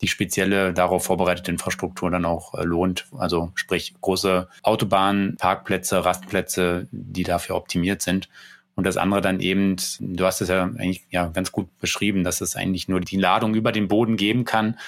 [0.00, 3.06] die spezielle darauf vorbereitete Infrastruktur dann auch äh, lohnt.
[3.16, 8.28] Also sprich große Autobahnen, Parkplätze, Rastplätze, die dafür optimiert sind.
[8.78, 12.40] Und das andere dann eben, du hast es ja eigentlich ja ganz gut beschrieben, dass
[12.40, 14.78] es eigentlich nur die Ladung über den Boden geben kann,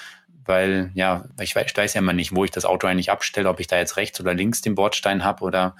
[0.45, 3.49] weil ja, ich weiß, ich weiß ja immer nicht, wo ich das Auto eigentlich abstelle,
[3.49, 5.75] ob ich da jetzt rechts oder links den Bordstein habe oder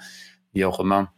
[0.52, 1.10] wie auch immer.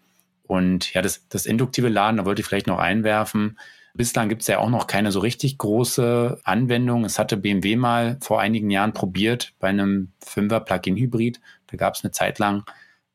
[0.45, 3.59] Und ja, das, das induktive Laden, da wollte ich vielleicht noch einwerfen.
[3.95, 7.05] Bislang gibt es ja auch noch keine so richtig große Anwendung.
[7.05, 11.41] Es hatte BMW mal vor einigen Jahren probiert bei einem 5er Plug-in-Hybrid.
[11.67, 12.63] Da gab es eine Zeit lang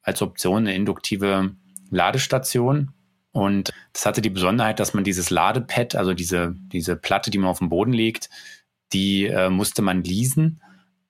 [0.02, 1.52] als Option eine induktive
[1.92, 2.92] Ladestation.
[3.32, 7.50] Und das hatte die Besonderheit, dass man dieses Ladepad, also diese, diese Platte, die man
[7.50, 8.30] auf den Boden legt,
[8.92, 10.62] die äh, musste man leasen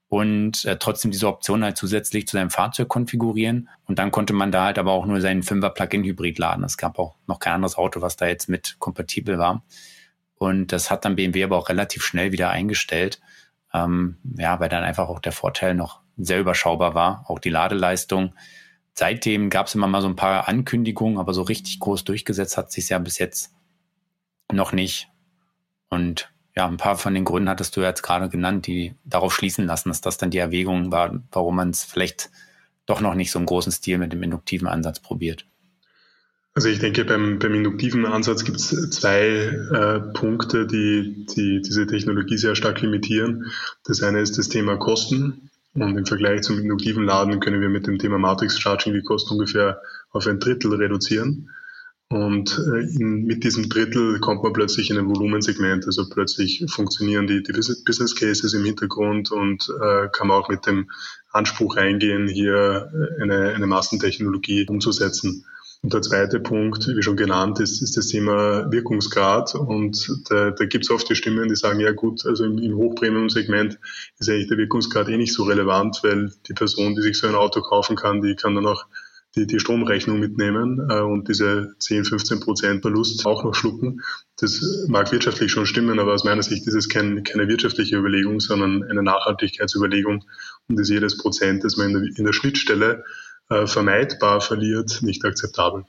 [0.09, 3.69] und äh, trotzdem diese Option halt zusätzlich zu seinem Fahrzeug konfigurieren.
[3.85, 6.63] Und dann konnte man da halt aber auch nur seinen 5er Plug-in-Hybrid laden.
[6.63, 9.63] Es gab auch noch kein anderes Auto, was da jetzt mit kompatibel war.
[10.35, 13.21] Und das hat dann BMW aber auch relativ schnell wieder eingestellt.
[13.71, 17.25] Ähm, ja, weil dann einfach auch der Vorteil noch sehr überschaubar war.
[17.27, 18.33] Auch die Ladeleistung.
[18.99, 22.69] Seitdem gab es immer mal so ein paar Ankündigungen, aber so richtig groß durchgesetzt hat
[22.69, 23.53] sich ja bis jetzt
[24.51, 25.07] noch nicht.
[25.87, 29.65] Und ja, ein paar von den Gründen hattest du jetzt gerade genannt, die darauf schließen
[29.65, 32.29] lassen, dass das dann die Erwägung war, warum man es vielleicht
[32.87, 35.45] doch noch nicht so im großen Stil mit dem induktiven Ansatz probiert.
[36.53, 41.87] Also ich denke, beim, beim induktiven Ansatz gibt es zwei äh, Punkte, die, die diese
[41.87, 43.45] Technologie sehr stark limitieren.
[43.85, 45.48] Das eine ist das Thema Kosten.
[45.75, 49.33] Und im Vergleich zum induktiven Laden können wir mit dem Thema Matrix Charging die Kosten
[49.33, 51.49] ungefähr auf ein Drittel reduzieren.
[52.11, 55.85] Und äh, in, mit diesem Drittel kommt man plötzlich in ein Volumensegment.
[55.85, 60.65] Also plötzlich funktionieren die, die Business Cases im Hintergrund und äh, kann man auch mit
[60.65, 60.89] dem
[61.31, 65.45] Anspruch eingehen, hier äh, eine, eine Massentechnologie umzusetzen.
[65.81, 69.55] Und der zweite Punkt, wie schon genannt, ist, ist das Thema Wirkungsgrad.
[69.55, 72.75] Und da, da gibt es oft die Stimmen, die sagen, ja gut, also im, im
[72.75, 73.79] Hochpremium-Segment
[74.19, 77.35] ist eigentlich der Wirkungsgrad eh nicht so relevant, weil die Person, die sich so ein
[77.35, 78.87] Auto kaufen kann, die kann dann auch
[79.35, 84.01] die, die Stromrechnung mitnehmen äh, und diese 10, 15 Prozent Verlust auch noch schlucken.
[84.37, 88.39] Das mag wirtschaftlich schon stimmen, aber aus meiner Sicht ist es kein, keine wirtschaftliche Überlegung,
[88.39, 90.25] sondern eine Nachhaltigkeitsüberlegung
[90.67, 93.03] und ist jedes Prozent, das man in der, in der Schnittstelle
[93.49, 95.85] äh, vermeidbar verliert, nicht akzeptabel.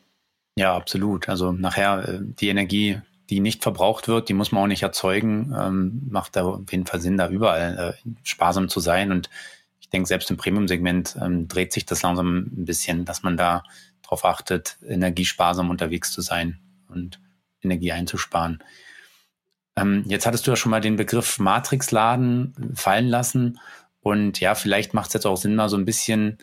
[0.57, 1.29] Ja, absolut.
[1.29, 5.55] Also nachher äh, die Energie, die nicht verbraucht wird, die muss man auch nicht erzeugen.
[5.59, 9.31] Ähm, macht da auf jeden Fall Sinn, da überall äh, sparsam zu sein und
[9.81, 13.65] ich denke, selbst im Premium-Segment ähm, dreht sich das langsam ein bisschen, dass man da
[14.03, 17.21] darauf achtet, energiesparsam unterwegs zu sein und
[17.63, 18.63] Energie einzusparen.
[19.77, 23.59] Ähm, jetzt hattest du ja schon mal den Begriff Matrix-Laden fallen lassen.
[24.01, 26.39] Und ja, vielleicht macht es jetzt auch Sinn, mal so ein bisschen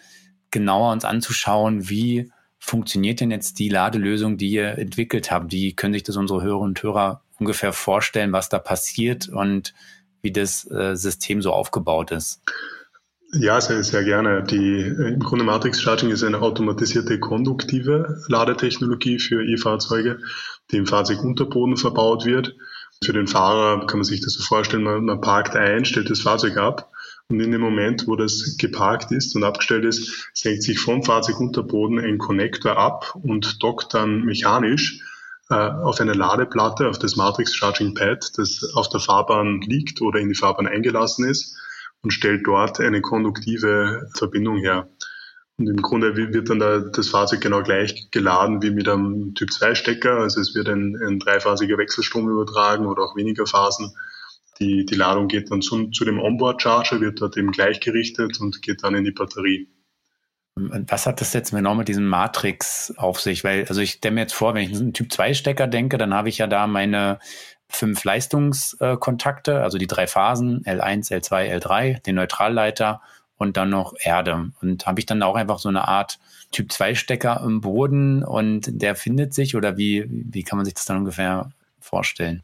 [0.51, 5.51] genauer uns anzuschauen, wie funktioniert denn jetzt die Ladelösung, die ihr entwickelt habt?
[5.51, 9.73] Wie können sich das unsere Hörerinnen und Hörer ungefähr vorstellen, was da passiert und
[10.21, 12.41] wie das äh, System so aufgebaut ist?
[13.33, 14.43] Ja, sehr, sehr gerne.
[14.43, 20.19] Die, äh, Im Grunde Matrix Charging ist eine automatisierte konduktive Ladetechnologie für E-Fahrzeuge,
[20.71, 22.55] die im Fahrzeugunterboden verbaut wird.
[23.03, 26.21] Für den Fahrer kann man sich das so vorstellen, man, man parkt ein, stellt das
[26.21, 26.91] Fahrzeug ab
[27.30, 32.00] und in dem Moment, wo das geparkt ist und abgestellt ist, senkt sich vom Fahrzeugunterboden
[32.00, 35.02] ein Connector ab und dockt dann mechanisch
[35.50, 40.20] äh, auf eine Ladeplatte, auf das Matrix Charging Pad, das auf der Fahrbahn liegt oder
[40.20, 41.58] in die Fahrbahn eingelassen ist
[42.02, 44.88] und stellt dort eine konduktive Verbindung her.
[45.58, 50.20] Und im Grunde wird dann da das Fahrzeug genau gleich geladen wie mit einem Typ-2-Stecker.
[50.20, 53.92] Also es wird ein, ein dreiphasiger Wechselstrom übertragen oder auch weniger Phasen.
[54.60, 58.84] Die, die Ladung geht dann zu, zu dem Onboard-Charger, wird dort eben gleichgerichtet und geht
[58.84, 59.67] dann in die Batterie.
[60.56, 63.43] Was hat das jetzt genau mit diesem Matrix auf sich?
[63.43, 66.39] Weil, also ich stelle mir jetzt vor, wenn ich einen Typ-2-Stecker denke, dann habe ich
[66.39, 67.20] ja da meine
[67.70, 73.02] fünf Leistungskontakte, also die drei Phasen L1, L2, L3, den Neutralleiter
[73.38, 74.52] und dann noch Erde.
[74.62, 76.17] Und habe ich dann auch einfach so eine Art
[76.52, 80.98] Typ-2-Stecker im Boden und der findet sich oder wie, wie kann man sich das dann
[80.98, 82.41] ungefähr vorstellen?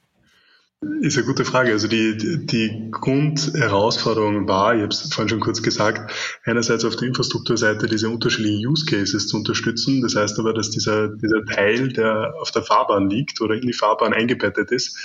[1.01, 1.71] Ist eine gute Frage.
[1.71, 6.11] Also die, die Grundherausforderung war, ich habe es vorhin schon kurz gesagt,
[6.45, 10.01] einerseits auf der Infrastrukturseite diese unterschiedlichen Use Cases zu unterstützen.
[10.01, 13.73] Das heißt aber, dass dieser, dieser Teil, der auf der Fahrbahn liegt oder in die
[13.73, 14.97] Fahrbahn eingebettet ist,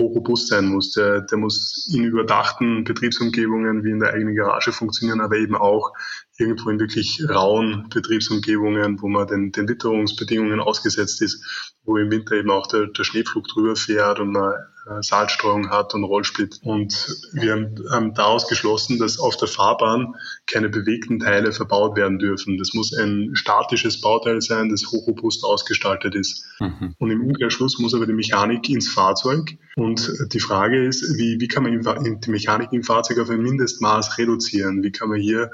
[0.00, 0.92] hochrobust sein muss.
[0.92, 5.92] Der, der muss in überdachten Betriebsumgebungen wie in der eigenen Garage funktionieren, aber eben auch
[6.38, 12.36] irgendwo in wirklich rauen Betriebsumgebungen, wo man den, den Witterungsbedingungen ausgesetzt ist, wo im Winter
[12.36, 14.54] eben auch der, der Schneepflug drüber fährt und man
[15.00, 16.60] Salzstreuung hat und Rollsplit.
[16.62, 16.92] Und
[17.32, 20.14] wir haben daraus geschlossen, dass auf der Fahrbahn
[20.46, 22.58] keine bewegten Teile verbaut werden dürfen.
[22.58, 26.44] Das muss ein statisches Bauteil sein, das hochrobust ausgestaltet ist.
[26.58, 26.94] Mhm.
[26.98, 29.56] Und im Umkehrschluss muss aber die Mechanik ins Fahrzeug.
[29.76, 34.18] Und die Frage ist, wie, wie kann man die Mechanik im Fahrzeug auf ein Mindestmaß
[34.18, 34.82] reduzieren?
[34.82, 35.50] Wie kann man hier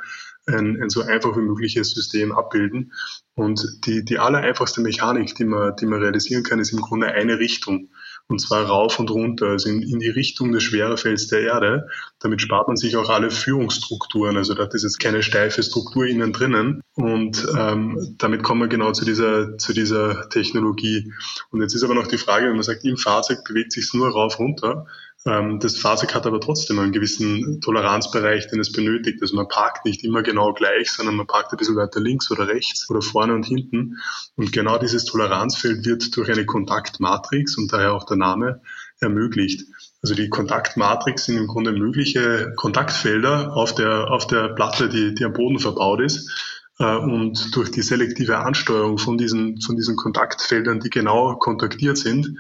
[0.47, 2.93] ein, ein so einfach wie mögliches System abbilden.
[3.35, 7.09] Und die, die aller einfachste Mechanik, die man, die man realisieren kann, ist im Grunde
[7.09, 7.91] eine Richtung
[8.29, 11.89] und zwar rauf und runter, also in, in die Richtung des Schwerefelds der Erde.
[12.19, 16.33] Damit spart man sich auch alle Führungsstrukturen, also da ist jetzt keine steife Struktur innen
[16.33, 21.13] drinnen und ähm, damit kommen wir genau zu dieser, zu dieser Technologie.
[21.51, 24.11] Und jetzt ist aber noch die Frage, wenn man sagt, im Fahrzeug bewegt sich nur
[24.11, 24.87] rauf runter,
[25.27, 29.21] das Fahrzeug hat aber trotzdem einen gewissen Toleranzbereich, den es benötigt.
[29.21, 32.47] Also man parkt nicht immer genau gleich, sondern man parkt ein bisschen weiter links oder
[32.47, 33.99] rechts oder vorne und hinten.
[34.37, 38.61] Und genau dieses Toleranzfeld wird durch eine Kontaktmatrix und daher auch der Name
[39.01, 39.65] ermöglicht.
[40.01, 45.25] Also die Kontaktmatrix sind im Grunde mögliche Kontaktfelder auf der, auf der Platte, die, die
[45.25, 46.31] am Boden verbaut ist.
[46.79, 52.37] Äh, und durch die selektive Ansteuerung von diesen, von diesen Kontaktfeldern, die genau kontaktiert sind,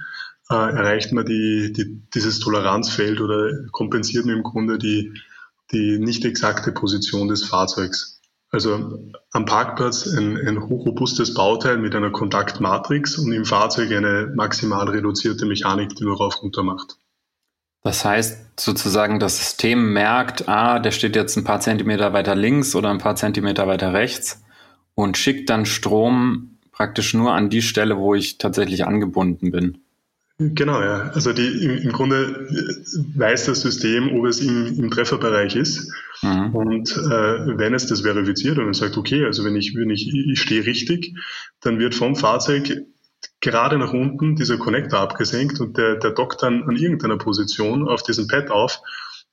[0.51, 5.13] äh, erreicht man die, die, dieses Toleranzfeld oder kompensiert man im Grunde die,
[5.73, 8.21] die nicht exakte Position des Fahrzeugs.
[8.51, 9.01] Also
[9.33, 15.47] am Parkplatz ein, ein hochrobustes Bauteil mit einer Kontaktmatrix und im Fahrzeug eine maximal reduzierte
[15.47, 16.97] Mechanik, die nur rauf runter macht.
[17.83, 22.75] Das heißt sozusagen, das System merkt, ah, der steht jetzt ein paar Zentimeter weiter links
[22.75, 24.43] oder ein paar Zentimeter weiter rechts
[24.95, 29.86] und schickt dann Strom praktisch nur an die Stelle, wo ich tatsächlich angebunden bin.
[30.39, 31.11] Genau, ja.
[31.15, 32.47] Also die, im, im Grunde
[33.17, 35.91] weiß das System, ob es im, im Trefferbereich ist.
[36.23, 36.55] Mhm.
[36.55, 40.41] Und äh, wenn es das verifiziert und sagt, okay, also wenn ich, wenn ich, ich
[40.41, 41.15] stehe richtig,
[41.63, 42.83] dann wird vom Fahrzeug
[43.41, 48.03] gerade nach unten dieser Connector abgesenkt und der, der dockt dann an irgendeiner Position auf
[48.03, 48.81] diesem Pad auf,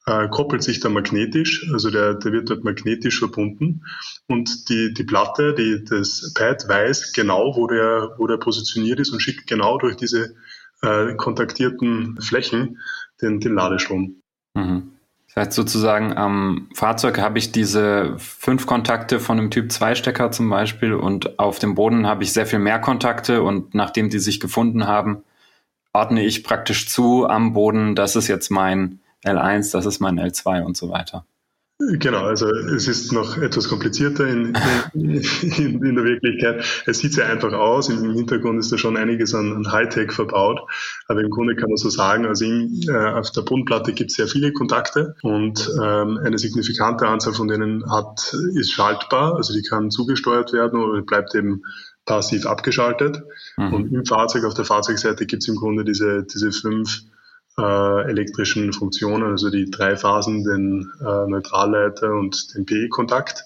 [0.05, 3.85] äh, koppelt sich dann magnetisch, also der, der wird dort magnetisch verbunden
[4.27, 9.11] und die, die Platte, die, das Pad weiß genau, wo der, wo der positioniert ist
[9.11, 10.35] und schickt genau durch diese
[10.83, 12.79] äh, kontaktierten Flächen
[13.21, 14.21] den, den Ladestrom.
[14.53, 14.91] Mhm.
[15.27, 20.29] Das heißt sozusagen am Fahrzeug habe ich diese fünf Kontakte von einem Typ 2 Stecker
[20.29, 24.19] zum Beispiel und auf dem Boden habe ich sehr viel mehr Kontakte und nachdem die
[24.19, 25.23] sich gefunden haben,
[25.91, 30.61] ordne ich praktisch zu am Boden, das ist jetzt mein L1, das ist mein L2
[30.61, 31.25] und so weiter.
[31.91, 34.53] Genau, also es ist noch etwas komplizierter in,
[34.93, 36.63] in, in, der Wirklichkeit.
[36.85, 40.61] Es sieht sehr einfach aus, im Hintergrund ist da schon einiges an, an Hightech verbaut,
[41.07, 44.17] aber im Grunde kann man so sagen, also in, äh, auf der Bodenplatte gibt es
[44.17, 49.63] sehr viele Kontakte und ähm, eine signifikante Anzahl von denen hat, ist schaltbar, also die
[49.63, 51.63] kann zugesteuert werden oder bleibt eben
[52.05, 53.23] passiv abgeschaltet.
[53.57, 53.73] Mhm.
[53.73, 57.03] Und im Fahrzeug, auf der Fahrzeugseite gibt es im Grunde diese, diese fünf
[57.57, 63.43] äh, elektrischen Funktionen, also die drei Phasen, den äh, Neutralleiter und den PE-Kontakt.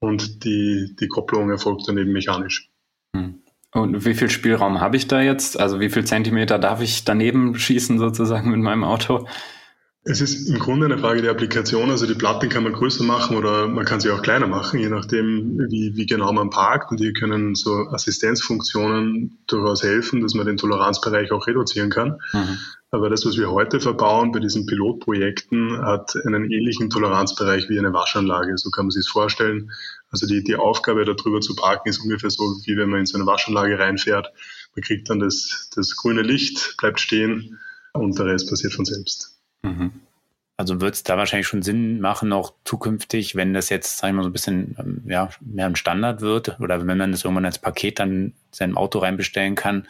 [0.00, 2.70] Und die, die Kopplung erfolgt dann eben mechanisch.
[3.14, 3.42] Hm.
[3.72, 5.60] Und wie viel Spielraum habe ich da jetzt?
[5.60, 9.26] Also wie viel Zentimeter darf ich daneben schießen sozusagen mit meinem Auto?
[10.04, 11.90] Es ist im Grunde eine Frage der Applikation.
[11.90, 14.88] Also die Platte kann man größer machen oder man kann sie auch kleiner machen, je
[14.88, 16.90] nachdem, wie, wie genau man parkt.
[16.90, 22.20] Und hier können so Assistenzfunktionen durchaus helfen, dass man den Toleranzbereich auch reduzieren kann.
[22.32, 22.58] Mhm.
[22.90, 27.92] Aber das, was wir heute verbauen bei diesen Pilotprojekten, hat einen ähnlichen Toleranzbereich wie eine
[27.92, 28.56] Waschanlage.
[28.56, 29.70] So kann man sich es vorstellen.
[30.10, 33.18] Also die, die Aufgabe, darüber zu parken, ist ungefähr so, wie wenn man in so
[33.18, 34.32] eine Waschanlage reinfährt.
[34.74, 37.58] Man kriegt dann das, das grüne Licht, bleibt stehen
[37.92, 39.38] und der Rest passiert von selbst.
[39.62, 39.92] Mhm.
[40.56, 44.16] Also wird es da wahrscheinlich schon Sinn machen, auch zukünftig, wenn das jetzt, sagen wir
[44.16, 47.44] mal, so ein bisschen ähm, ja, mehr ein Standard wird oder wenn man das irgendwann
[47.44, 49.86] als Paket dann seinem Auto reinbestellen kann,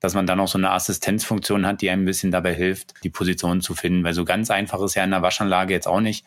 [0.00, 3.10] dass man dann auch so eine Assistenzfunktion hat, die einem ein bisschen dabei hilft, die
[3.10, 4.04] Position zu finden.
[4.04, 6.24] Weil so ganz einfach ist ja in der Waschanlage jetzt auch nicht,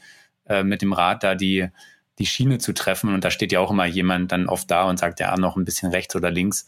[0.48, 1.68] äh, mit dem Rad da die,
[2.20, 3.14] die Schiene zu treffen.
[3.14, 5.66] Und da steht ja auch immer jemand dann oft da und sagt, ja, noch ein
[5.66, 6.68] bisschen rechts oder links.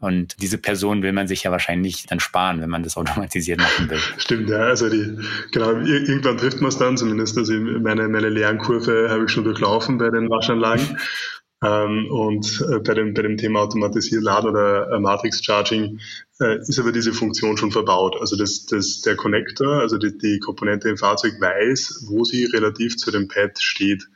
[0.00, 3.88] Und diese Person will man sich ja wahrscheinlich dann sparen, wenn man das automatisiert machen
[3.90, 4.00] will.
[4.16, 4.58] Stimmt, ja.
[4.58, 5.18] Also die,
[5.52, 9.98] genau, irgendwann trifft man es dann, zumindest also meine, meine Lernkurve habe ich schon durchlaufen
[9.98, 10.98] bei den Waschanlagen.
[11.62, 16.00] Ähm, und äh, bei, dem, bei dem Thema automatisiert Laden oder äh, Matrix Charging
[16.40, 18.16] äh, ist aber diese Funktion schon verbaut.
[18.18, 22.96] Also das, das, der Connector, also die, die Komponente im Fahrzeug weiß, wo sie relativ
[22.96, 24.08] zu dem Pad steht.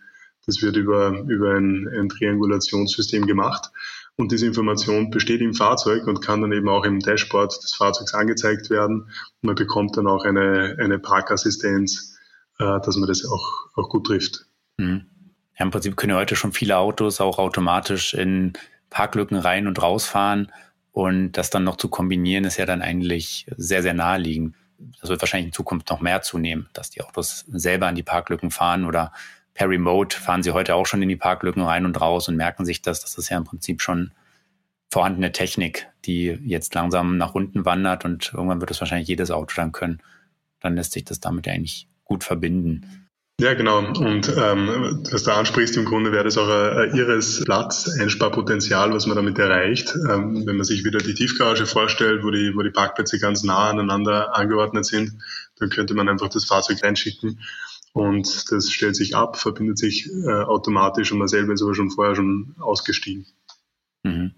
[0.46, 3.70] Das wird über, über ein, ein Triangulationssystem gemacht.
[4.16, 8.14] Und diese Information besteht im Fahrzeug und kann dann eben auch im Dashboard des Fahrzeugs
[8.14, 9.02] angezeigt werden.
[9.02, 12.16] Und man bekommt dann auch eine, eine Parkassistenz,
[12.58, 14.46] äh, dass man das auch, auch gut trifft.
[14.78, 15.06] Mhm.
[15.58, 18.54] Ja, Im Prinzip können heute schon viele Autos auch automatisch in
[18.90, 20.52] Parklücken rein und rausfahren.
[20.92, 24.54] Und das dann noch zu kombinieren, ist ja dann eigentlich sehr, sehr naheliegend.
[25.00, 28.50] Das wird wahrscheinlich in Zukunft noch mehr zunehmen, dass die Autos selber an die Parklücken
[28.50, 29.12] fahren oder
[29.54, 32.64] per Remote fahren sie heute auch schon in die Parklücken rein und raus und merken
[32.64, 33.00] sich das.
[33.00, 34.12] Das ist ja im Prinzip schon
[34.90, 39.54] vorhandene Technik, die jetzt langsam nach unten wandert und irgendwann wird es wahrscheinlich jedes Auto
[39.56, 40.00] dann können.
[40.60, 43.03] Dann lässt sich das damit eigentlich gut verbinden.
[43.40, 43.78] Ja, genau.
[43.78, 49.06] Und ähm, was du ansprichst, im Grunde wäre das auch ein, ein irres Platz-Einsparpotenzial, was
[49.06, 49.92] man damit erreicht.
[50.08, 53.70] Ähm, wenn man sich wieder die Tiefgarage vorstellt, wo die, wo die Parkplätze ganz nah
[53.70, 55.18] aneinander angeordnet sind,
[55.58, 57.40] dann könnte man einfach das Fahrzeug reinschicken
[57.92, 61.90] und das stellt sich ab, verbindet sich äh, automatisch und man selber ist aber schon
[61.90, 63.26] vorher schon ausgestiegen.
[64.04, 64.34] Mhm.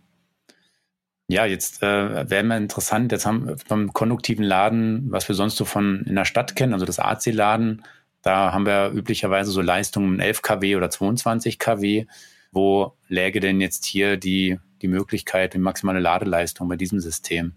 [1.29, 5.57] Ja, jetzt äh, wäre mal interessant, jetzt haben wir beim konduktiven Laden, was wir sonst
[5.57, 7.83] so von in der Stadt kennen, also das AC-Laden,
[8.27, 12.07] da haben wir üblicherweise so Leistungen 11 kW oder 22 kW.
[12.51, 17.53] Wo läge denn jetzt hier die, die Möglichkeit, die maximale Ladeleistung bei diesem System?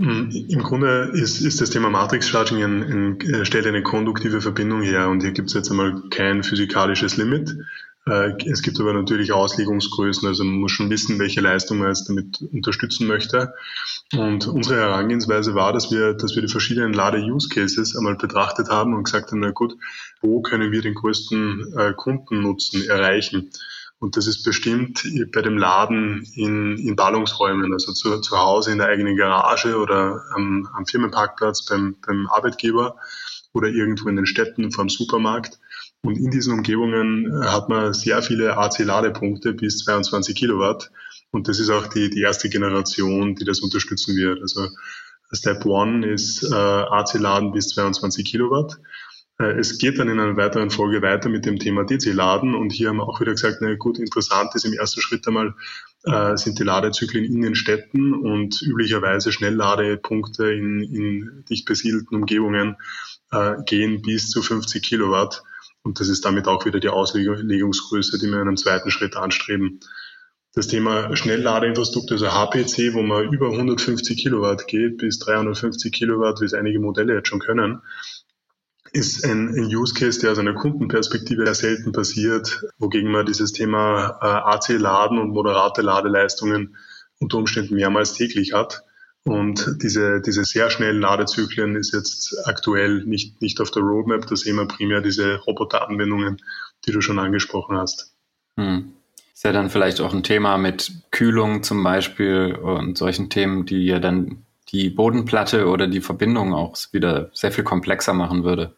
[0.00, 4.40] Hm, Im Grunde ist, ist das Thema Matrix Charging ein, ein, äh, stellt eine konduktive
[4.40, 7.54] Verbindung her und hier gibt es jetzt einmal kein physikalisches Limit.
[8.06, 12.08] Äh, es gibt aber natürlich Auslegungsgrößen, also man muss schon wissen, welche Leistung man jetzt
[12.08, 13.52] damit unterstützen möchte.
[14.16, 19.04] Und unsere Herangehensweise war, dass wir, dass wir die verschiedenen Lade-Use-Cases einmal betrachtet haben und
[19.04, 19.76] gesagt haben, na gut,
[20.20, 23.50] wo können wir den größten äh, Kundennutzen erreichen?
[24.00, 28.78] Und das ist bestimmt bei dem Laden in, in Ballungsräumen, also zu, zu Hause in
[28.78, 32.96] der eigenen Garage oder am, am Firmenparkplatz beim, beim Arbeitgeber
[33.52, 35.60] oder irgendwo in den Städten vor dem Supermarkt.
[36.02, 40.90] Und in diesen Umgebungen äh, hat man sehr viele AC-Ladepunkte bis 22 Kilowatt.
[41.32, 44.40] Und das ist auch die, die erste Generation, die das unterstützen wird.
[44.40, 44.68] Also
[45.32, 48.78] Step One ist äh, AC-Laden bis 22 Kilowatt.
[49.38, 52.88] Äh, es geht dann in einer weiteren Folge weiter mit dem Thema DC-Laden und hier
[52.88, 55.54] haben wir auch wieder gesagt, na gut, interessant ist im ersten Schritt einmal,
[56.04, 62.76] äh, sind die Ladezyklen in den Städten und üblicherweise Schnellladepunkte in, in dicht besiedelten Umgebungen
[63.30, 65.42] äh, gehen bis zu 50 Kilowatt
[65.82, 69.80] und das ist damit auch wieder die Auslegungsgröße, die wir in einem zweiten Schritt anstreben.
[70.52, 76.44] Das Thema Schnellladeinfrastruktur, also HPC, wo man über 150 Kilowatt geht, bis 350 Kilowatt, wie
[76.44, 77.82] es einige Modelle jetzt schon können,
[78.92, 83.52] ist ein, ein Use Case, der aus einer Kundenperspektive sehr selten passiert, wogegen man dieses
[83.52, 86.76] Thema äh, AC-Laden und moderate Ladeleistungen
[87.20, 88.82] unter Umständen mehrmals täglich hat.
[89.22, 94.26] Und diese, diese sehr schnellen Ladezyklen ist jetzt aktuell nicht, nicht auf der Roadmap.
[94.26, 96.38] Da sehen wir primär diese Roboteranwendungen,
[96.86, 98.14] die du schon angesprochen hast.
[98.56, 98.94] Hm.
[99.40, 103.86] Ist ja dann vielleicht auch ein Thema mit Kühlung zum Beispiel und solchen Themen, die
[103.86, 108.74] ja dann die Bodenplatte oder die Verbindung auch wieder sehr viel komplexer machen würde.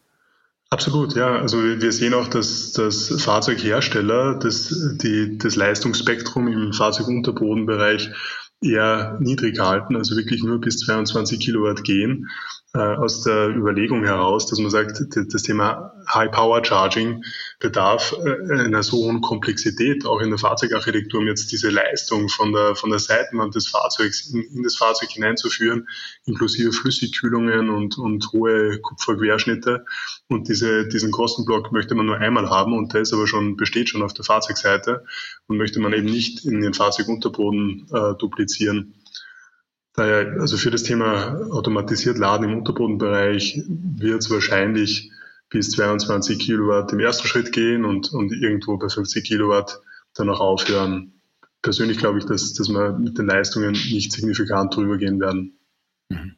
[0.71, 1.35] Absolut, ja.
[1.35, 8.11] Also wir sehen auch, dass, dass Fahrzeughersteller das, die, das Leistungsspektrum im Fahrzeugunterbodenbereich
[8.61, 12.29] eher niedrig halten, also wirklich nur bis 22 Kilowatt gehen
[12.75, 17.23] aus der Überlegung heraus, dass man sagt, das Thema High Power Charging
[17.61, 22.53] bedarf äh, einer so hohen Komplexität, auch in der Fahrzeugarchitektur, um jetzt diese Leistung von
[22.53, 25.87] der, von der Seitenwand des Fahrzeugs in, in das Fahrzeug hineinzuführen,
[26.25, 29.85] inklusive Flüssigkühlungen und, und hohe Kupferquerschnitte.
[30.29, 33.91] Und diese, diesen Kostenblock möchte man nur einmal haben und der ist aber schon, besteht
[33.91, 35.05] schon auf der Fahrzeugseite
[35.47, 38.95] und möchte man eben nicht in den Fahrzeugunterboden äh, duplizieren.
[39.95, 45.11] Daher, also für das Thema automatisiert Laden im Unterbodenbereich wird es wahrscheinlich
[45.51, 49.81] bis 22 Kilowatt im ersten Schritt gehen und, und irgendwo bei 50 Kilowatt
[50.15, 51.13] dann auch aufhören.
[51.61, 55.59] Persönlich glaube ich, dass, dass wir mit den Leistungen nicht signifikant drüber gehen werden.
[56.09, 56.37] Mhm.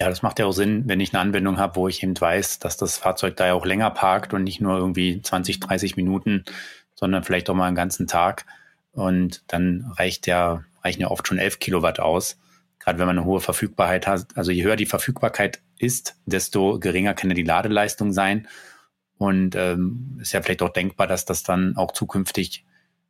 [0.00, 2.58] Ja, das macht ja auch Sinn, wenn ich eine Anwendung habe, wo ich eben weiß,
[2.58, 6.44] dass das Fahrzeug da ja auch länger parkt und nicht nur irgendwie 20, 30 Minuten,
[6.96, 8.44] sondern vielleicht auch mal einen ganzen Tag.
[8.92, 12.38] Und dann reicht ja, reichen ja oft schon 11 Kilowatt aus
[12.84, 14.36] gerade wenn man eine hohe Verfügbarkeit hat.
[14.36, 18.46] Also je höher die Verfügbarkeit ist, desto geringer kann ja die Ladeleistung sein.
[19.16, 22.64] Und ähm, ist ja vielleicht auch denkbar, dass das dann auch zukünftig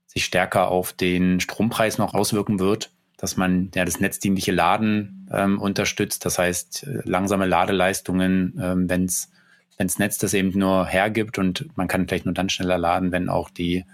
[0.06, 5.60] sich stärker auf den Strompreis noch auswirken wird, dass man ja das netzdienliche Laden ähm,
[5.60, 6.24] unterstützt.
[6.24, 9.30] Das heißt, äh, langsame Ladeleistungen, ähm, wenn es
[9.76, 13.28] wenns Netz das eben nur hergibt und man kann vielleicht nur dann schneller laden, wenn
[13.28, 13.84] auch die,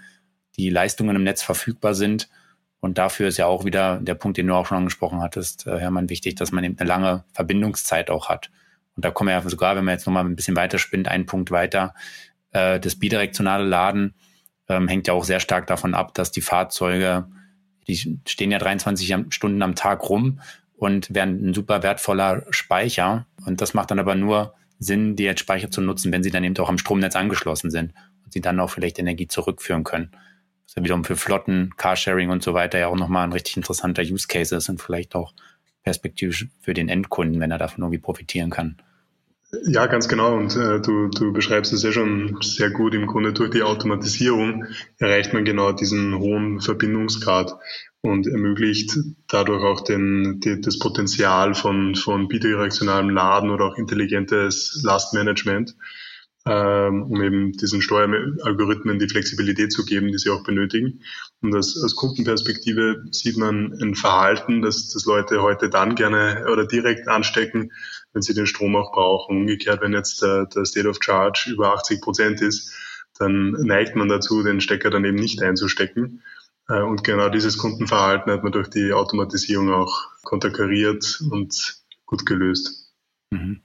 [0.59, 2.29] die Leistungen im Netz verfügbar sind.
[2.81, 5.79] Und dafür ist ja auch wieder der Punkt, den du auch schon angesprochen hattest, äh,
[5.79, 8.51] Hermann, wichtig, dass man eben eine lange Verbindungszeit auch hat.
[8.97, 11.27] Und da kommen wir ja sogar, wenn man jetzt nochmal ein bisschen weiter spinnt, einen
[11.27, 11.95] Punkt weiter,
[12.53, 14.15] äh, das bidirektionale Laden
[14.69, 17.27] ähm, hängt ja auch sehr stark davon ab, dass die Fahrzeuge,
[17.87, 20.41] die stehen ja 23 Stunden am Tag rum
[20.77, 23.27] und werden ein super wertvoller Speicher.
[23.45, 26.45] Und das macht dann aber nur Sinn, die als Speicher zu nutzen, wenn sie dann
[26.45, 27.93] eben auch am Stromnetz angeschlossen sind
[28.25, 30.11] und sie dann auch vielleicht Energie zurückführen können
[30.71, 34.03] was ja wiederum für Flotten, Carsharing und so weiter ja auch nochmal ein richtig interessanter
[34.03, 35.33] Use Case ist und vielleicht auch
[35.83, 38.77] perspektivisch für den Endkunden, wenn er davon irgendwie profitieren kann.
[39.67, 40.37] Ja, ganz genau.
[40.37, 42.95] Und äh, du, du beschreibst es ja schon sehr gut.
[42.95, 44.67] Im Grunde durch die Automatisierung
[44.99, 47.57] erreicht man genau diesen hohen Verbindungsgrad
[48.01, 48.97] und ermöglicht
[49.27, 55.75] dadurch auch den, die, das Potenzial von, von bidirektionalem Laden oder auch intelligentes Lastmanagement
[56.45, 61.01] um eben diesen Steueralgorithmen die Flexibilität zu geben, die sie auch benötigen.
[61.43, 66.67] Und das, aus Kundenperspektive sieht man ein Verhalten, dass, dass Leute heute dann gerne oder
[66.67, 67.73] direkt anstecken,
[68.13, 69.37] wenn sie den Strom auch brauchen.
[69.37, 72.73] Umgekehrt, wenn jetzt der, der State of Charge über 80 Prozent ist,
[73.19, 76.23] dann neigt man dazu, den Stecker dann eben nicht einzustecken.
[76.69, 82.95] Äh, und genau dieses Kundenverhalten hat man durch die Automatisierung auch konterkariert und gut gelöst.
[83.31, 83.61] Mhm.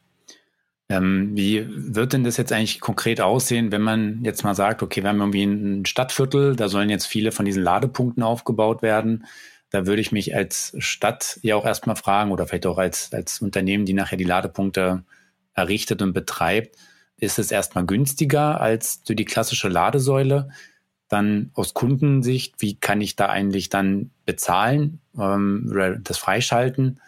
[0.88, 5.02] Ähm, wie wird denn das jetzt eigentlich konkret aussehen, wenn man jetzt mal sagt, okay,
[5.02, 9.26] wir haben irgendwie ein Stadtviertel, da sollen jetzt viele von diesen Ladepunkten aufgebaut werden.
[9.72, 13.42] Da würde ich mich als Stadt ja auch erstmal fragen oder vielleicht auch als, als
[13.42, 15.04] Unternehmen, die nachher die Ladepunkte
[15.56, 16.78] errichtet und betreibt,
[17.18, 20.50] ist es erstmal günstiger als für die klassische Ladesäule?
[21.08, 27.00] Dann aus Kundensicht, wie kann ich da eigentlich dann bezahlen ähm, oder das freischalten?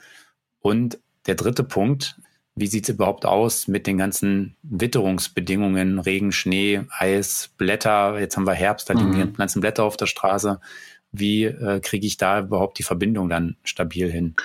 [0.60, 2.20] Und der dritte Punkt,
[2.58, 8.20] wie sieht es überhaupt aus mit den ganzen Witterungsbedingungen, Regen, Schnee, Eis, Blätter?
[8.20, 9.32] Jetzt haben wir Herbst, da liegen mhm.
[9.32, 10.60] die ganzen Blätter auf der Straße.
[11.12, 14.36] Wie äh, kriege ich da überhaupt die Verbindung dann stabil hin?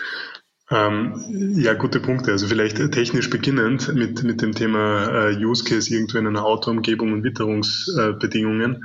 [0.70, 2.32] Ähm, ja, gute Punkte.
[2.32, 7.12] Also vielleicht technisch beginnend mit, mit dem Thema äh, Use Case irgendwo in einer Autoumgebung
[7.12, 8.76] und Witterungsbedingungen.
[8.76, 8.84] Ähm,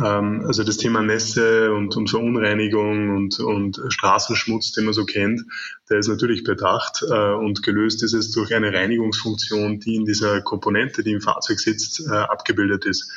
[0.00, 5.42] also das Thema Nässe und, und Verunreinigung und, und Straßenschmutz, den man so kennt,
[5.90, 10.40] der ist natürlich bedacht äh, und gelöst ist es durch eine Reinigungsfunktion, die in dieser
[10.40, 13.10] Komponente, die im Fahrzeug sitzt, äh, abgebildet ist.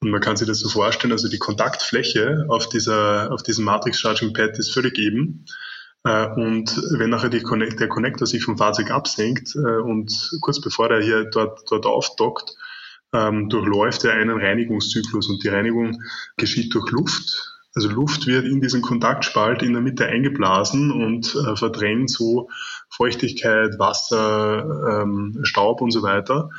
[0.00, 4.00] Und man kann sich das so vorstellen, also die Kontaktfläche auf, dieser, auf diesem Matrix
[4.00, 5.44] Charging Pad ist völlig eben.
[6.04, 11.02] Äh, und wenn nachher Connect, der Connector sich vom Fahrzeug absenkt und kurz bevor der
[11.02, 12.56] hier dort, dort aufdockt,
[13.14, 16.02] ähm, durchläuft er einen Reinigungszyklus und die Reinigung
[16.36, 17.54] geschieht durch Luft.
[17.74, 22.48] Also Luft wird in diesen Kontaktspalt in der Mitte eingeblasen und äh, verdrängt so
[22.88, 26.50] Feuchtigkeit, Wasser, ähm, Staub und so weiter.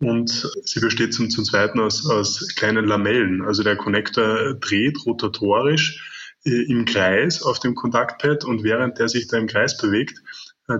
[0.00, 3.42] Und sie besteht zum, zum Zweiten aus, aus kleinen Lamellen.
[3.42, 9.26] Also der Connector dreht rotatorisch äh, im Kreis auf dem Kontaktpad und während der sich
[9.26, 10.22] da im Kreis bewegt,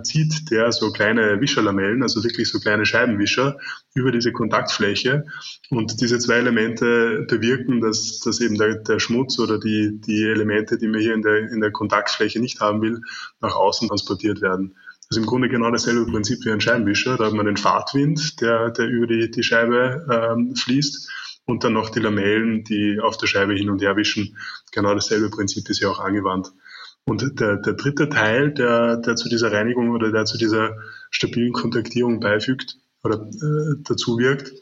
[0.02, 3.58] zieht der so kleine Wischerlamellen, also wirklich so kleine Scheibenwischer
[3.94, 5.24] über diese Kontaktfläche.
[5.70, 10.78] Und diese zwei Elemente bewirken, dass, dass eben der, der Schmutz oder die, die Elemente,
[10.78, 13.00] die man hier in der, in der Kontaktfläche nicht haben will,
[13.40, 14.74] nach außen transportiert werden.
[15.08, 17.16] Das ist im Grunde genau dasselbe Prinzip wie ein Scheibenwischer.
[17.16, 21.08] Da hat man den Fahrtwind, der, der über die, die Scheibe ähm, fließt
[21.46, 24.36] und dann noch die Lamellen, die auf der Scheibe hin und her wischen.
[24.70, 26.52] Genau dasselbe Prinzip ist ja auch angewandt.
[27.08, 30.76] Und der, der dritte Teil, der, der zu dieser Reinigung oder der zu dieser
[31.10, 34.52] stabilen Kontaktierung beifügt oder äh, dazu wirkt,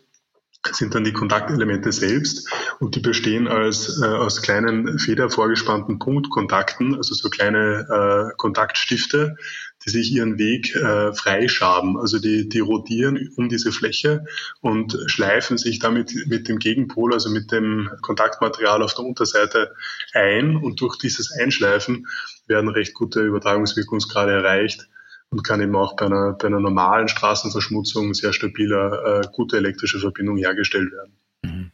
[0.72, 2.48] sind dann die Kontaktelemente selbst
[2.80, 7.86] und die bestehen als, äh, aus kleinen federvorgespannten Punktkontakten, also so kleine
[8.30, 9.36] äh, Kontaktstifte,
[9.84, 11.98] die sich ihren Weg äh, freischaben.
[11.98, 14.24] Also die, die rotieren um diese Fläche
[14.60, 19.74] und schleifen sich damit mit dem Gegenpol, also mit dem Kontaktmaterial auf der Unterseite
[20.14, 22.06] ein und durch dieses Einschleifen
[22.46, 24.88] werden recht gute Übertragungswirkungsgrade erreicht
[25.30, 29.98] und kann eben auch bei einer, bei einer normalen Straßenverschmutzung sehr stabiler, äh, gute elektrische
[29.98, 31.12] Verbindung hergestellt werden.
[31.42, 31.70] Mhm.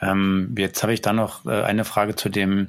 [0.00, 2.68] Ähm, jetzt habe ich da noch äh, eine Frage zu dem,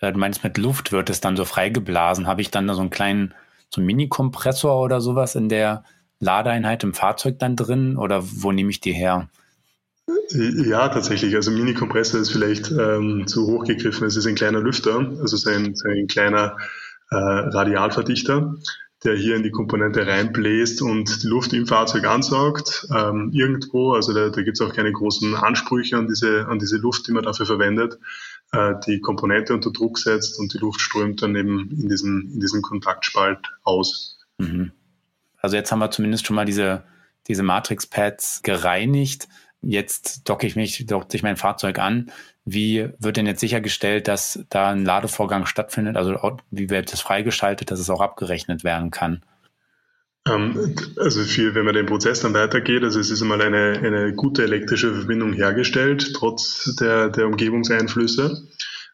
[0.00, 2.26] äh, du meinst mit Luft wird es dann so freigeblasen.
[2.26, 3.34] Habe ich dann da so einen kleinen,
[3.70, 5.84] so Mini-Kompressor oder sowas in der
[6.20, 9.28] Ladeeinheit im Fahrzeug dann drin oder wo nehme ich die her?
[10.30, 11.34] Ja, tatsächlich.
[11.34, 14.06] Also Mini-Kompressor ist vielleicht ähm, zu hoch gegriffen.
[14.06, 16.56] Es ist ein kleiner Lüfter, also so ein, so ein kleiner
[17.10, 18.56] äh, Radialverdichter,
[19.04, 22.86] der hier in die Komponente reinbläst und die Luft im Fahrzeug ansaugt.
[22.94, 26.78] Ähm, irgendwo, also da, da gibt es auch keine großen Ansprüche an diese, an diese
[26.78, 27.98] Luft, die man dafür verwendet.
[28.54, 32.40] äh, die Komponente unter Druck setzt und die Luft strömt dann eben in diesen, in
[32.40, 34.18] diesen Kontaktspalt aus.
[34.38, 34.72] Mhm.
[35.38, 36.84] Also jetzt haben wir zumindest schon mal diese,
[37.26, 39.28] diese Matrix-Pads gereinigt.
[39.66, 42.10] Jetzt docke ich mich, dockt sich mein Fahrzeug an.
[42.44, 45.96] Wie wird denn jetzt sichergestellt, dass da ein Ladevorgang stattfindet?
[45.96, 46.16] Also
[46.50, 49.22] wie wird das freigeschaltet, dass es auch abgerechnet werden kann?
[50.26, 54.14] Ähm, also viel, wenn man den Prozess dann weitergeht, also es ist einmal eine, eine
[54.14, 58.42] gute elektrische Verbindung hergestellt, trotz der, der Umgebungseinflüsse.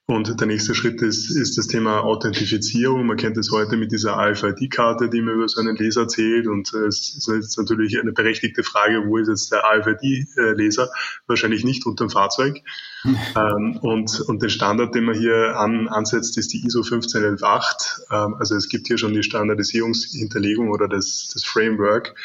[0.06, 3.06] Und der nächste Schritt ist, ist das Thema Authentifizierung.
[3.06, 6.48] Man kennt es heute mit dieser AFID-Karte, die man über so einen Leser zählt.
[6.48, 10.90] Und äh, es ist jetzt natürlich eine berechtigte Frage, wo ist jetzt der AFID-Leser?
[11.28, 12.60] Wahrscheinlich nicht unter dem Fahrzeug.
[13.04, 18.04] ähm, und, und den Standard, den man hier an, ansetzt, ist die ISO 15118.
[18.10, 22.16] Ähm, also es gibt hier schon die Standardisierungshinterlegung oder das, das Framework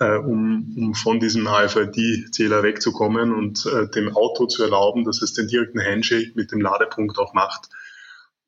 [0.00, 5.34] äh, um, um von diesem AFID-Zähler wegzukommen und äh, dem Auto zu erlauben, dass es
[5.34, 7.68] den direkten Handshake mit dem Ladepunkt auch macht.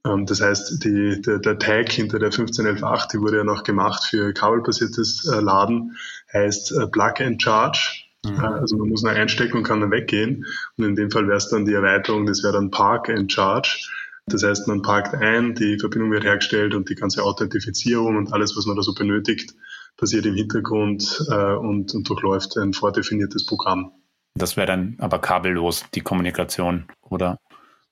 [0.07, 4.05] Ähm, das heißt, die, der, der Tag hinter der 15118, die wurde ja noch gemacht
[4.05, 5.97] für kabelbasiertes äh, Laden,
[6.33, 8.05] heißt äh, Plug and Charge.
[8.25, 8.41] Mhm.
[8.41, 10.45] Äh, also man muss nur einstecken und kann dann weggehen.
[10.77, 13.89] Und in dem Fall wäre es dann die Erweiterung, das wäre dann Park and Charge.
[14.27, 18.57] Das heißt, man parkt ein, die Verbindung wird hergestellt und die ganze Authentifizierung und alles,
[18.57, 19.55] was man da so benötigt,
[19.97, 23.93] passiert im Hintergrund äh, und, und durchläuft ein vordefiniertes Programm.
[24.35, 27.39] Das wäre dann aber kabellos, die Kommunikation, oder?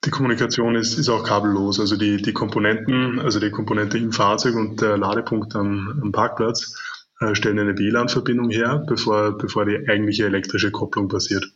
[0.05, 1.81] Die Kommunikation ist, ist auch kabellos.
[1.81, 6.79] Also die, die Komponenten, also die Komponente im Fahrzeug und der Ladepunkt am, am Parkplatz
[7.21, 11.47] äh, stellen eine WLAN-Verbindung her, bevor, bevor die eigentliche elektrische Kopplung passiert.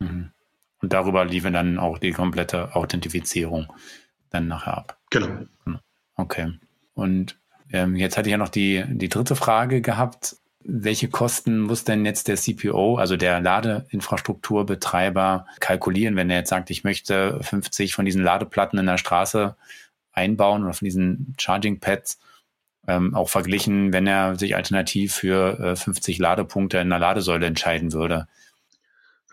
[0.00, 0.30] Mhm.
[0.82, 3.72] Und darüber liefern dann auch die komplette Authentifizierung
[4.30, 4.98] dann nachher ab.
[5.10, 5.46] Genau.
[6.16, 6.52] Okay.
[6.94, 7.38] Und
[7.72, 10.36] ähm, jetzt hatte ich ja noch die, die dritte Frage gehabt.
[10.68, 16.70] Welche Kosten muss denn jetzt der CPO, also der Ladeinfrastrukturbetreiber, kalkulieren, wenn er jetzt sagt,
[16.70, 19.56] ich möchte 50 von diesen Ladeplatten in der Straße
[20.12, 22.18] einbauen oder von diesen Charging Pads?
[22.88, 27.92] Ähm, auch verglichen, wenn er sich alternativ für äh, 50 Ladepunkte in der Ladesäule entscheiden
[27.92, 28.28] würde.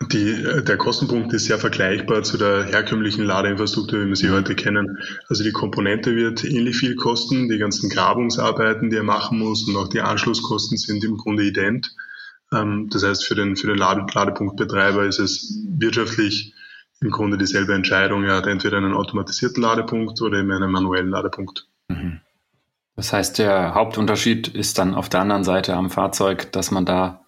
[0.00, 4.54] Die, äh, der Kostenpunkt ist sehr vergleichbar zu der herkömmlichen Ladeinfrastruktur, wie wir sie heute
[4.54, 4.98] kennen.
[5.28, 9.76] Also die Komponente wird ähnlich viel kosten, die ganzen Grabungsarbeiten, die er machen muss und
[9.76, 11.94] auch die Anschlusskosten sind im Grunde ident.
[12.52, 16.54] Ähm, das heißt, für den, für den Ladepunktbetreiber ist es wirtschaftlich
[17.00, 18.24] im Grunde dieselbe Entscheidung.
[18.24, 21.68] Er hat entweder einen automatisierten Ladepunkt oder eben einen manuellen Ladepunkt.
[21.88, 22.20] Mhm.
[22.96, 27.23] Das heißt, der Hauptunterschied ist dann auf der anderen Seite am Fahrzeug, dass man da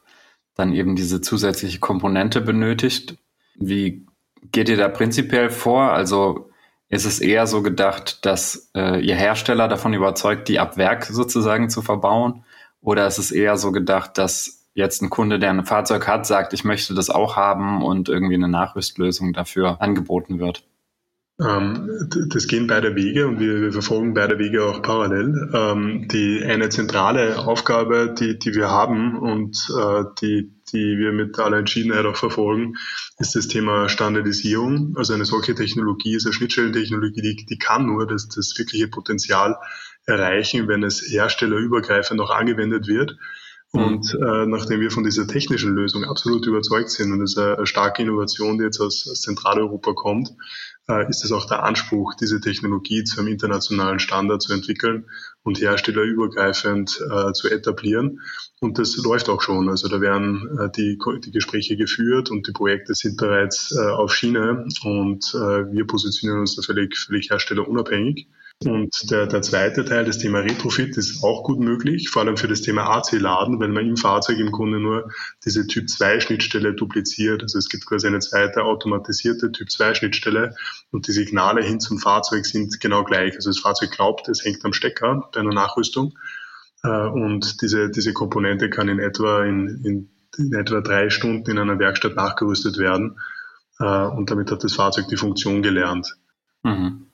[0.56, 3.16] dann eben diese zusätzliche Komponente benötigt.
[3.54, 4.06] Wie
[4.50, 5.92] geht ihr da prinzipiell vor?
[5.92, 6.50] Also
[6.88, 11.68] ist es eher so gedacht, dass äh, ihr Hersteller davon überzeugt, die ab Werk sozusagen
[11.68, 12.44] zu verbauen?
[12.80, 16.52] Oder ist es eher so gedacht, dass jetzt ein Kunde, der ein Fahrzeug hat, sagt,
[16.52, 20.64] ich möchte das auch haben und irgendwie eine Nachrüstlösung dafür angeboten wird?
[21.38, 25.50] Ähm, das gehen beide Wege und wir, wir verfolgen beide Wege auch parallel.
[25.52, 31.38] Ähm, die eine zentrale Aufgabe, die, die wir haben und äh, die, die wir mit
[31.38, 32.76] aller Entschiedenheit auch verfolgen,
[33.18, 34.94] ist das Thema Standardisierung.
[34.96, 39.56] Also eine solche Technologie ist eine Schnittstellentechnologie, die, die kann nur das, das wirkliche Potenzial
[40.06, 43.16] erreichen, wenn es herstellerübergreifend auch angewendet wird.
[43.76, 43.84] Mhm.
[43.84, 48.02] Und äh, nachdem wir von dieser technischen Lösung absolut überzeugt sind und es eine starke
[48.02, 50.34] Innovation, die jetzt aus, aus Zentraleuropa kommt,
[50.88, 55.06] äh, ist es auch der Anspruch, diese Technologie zu einem internationalen Standard zu entwickeln
[55.42, 58.20] und herstellerübergreifend äh, zu etablieren.
[58.60, 59.68] Und das läuft auch schon.
[59.68, 64.14] Also da werden äh, die, die Gespräche geführt und die Projekte sind bereits äh, auf
[64.14, 68.28] Schiene und äh, wir positionieren uns da völlig, völlig herstellerunabhängig.
[68.64, 72.48] Und der, der zweite Teil, das Thema Retrofit, ist auch gut möglich, vor allem für
[72.48, 75.10] das Thema AC-Laden, weil man im Fahrzeug im Grunde nur
[75.44, 77.42] diese Typ-2-Schnittstelle dupliziert.
[77.42, 80.54] Also es gibt quasi eine zweite automatisierte Typ-2-Schnittstelle
[80.90, 83.34] und die Signale hin zum Fahrzeug sind genau gleich.
[83.34, 86.14] Also das Fahrzeug glaubt, es hängt am Stecker bei einer Nachrüstung
[86.82, 91.58] äh, und diese, diese Komponente kann in etwa in, in, in etwa drei Stunden in
[91.58, 93.18] einer Werkstatt nachgerüstet werden
[93.80, 96.16] äh, und damit hat das Fahrzeug die Funktion gelernt.
[96.62, 97.05] Mhm.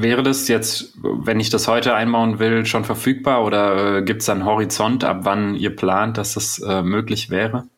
[0.00, 4.28] Wäre das jetzt, wenn ich das heute einbauen will, schon verfügbar oder äh, gibt es
[4.28, 7.68] einen Horizont, ab wann ihr plant, dass das äh, möglich wäre?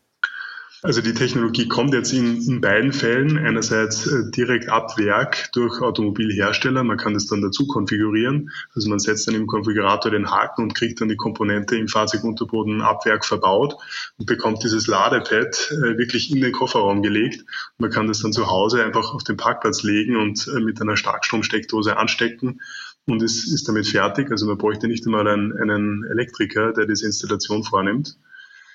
[0.85, 3.39] Also die Technologie kommt jetzt in, in beiden Fällen.
[3.39, 6.85] Einerseits äh, direkt ab Werk durch Automobilhersteller.
[6.85, 8.51] Man kann das dann dazu konfigurieren.
[8.75, 12.83] Also man setzt dann im Konfigurator den Haken und kriegt dann die Komponente im Fahrzeugunterboden
[12.83, 13.77] ab Werk verbaut
[14.19, 17.47] und bekommt dieses Ladepad äh, wirklich in den Kofferraum gelegt.
[17.79, 20.99] Man kann das dann zu Hause einfach auf den Parkplatz legen und äh, mit einer
[20.99, 22.61] Starkstromsteckdose anstecken
[23.07, 24.31] und ist, ist damit fertig.
[24.31, 28.19] Also man bräuchte nicht einmal einen, einen Elektriker, der diese Installation vornimmt.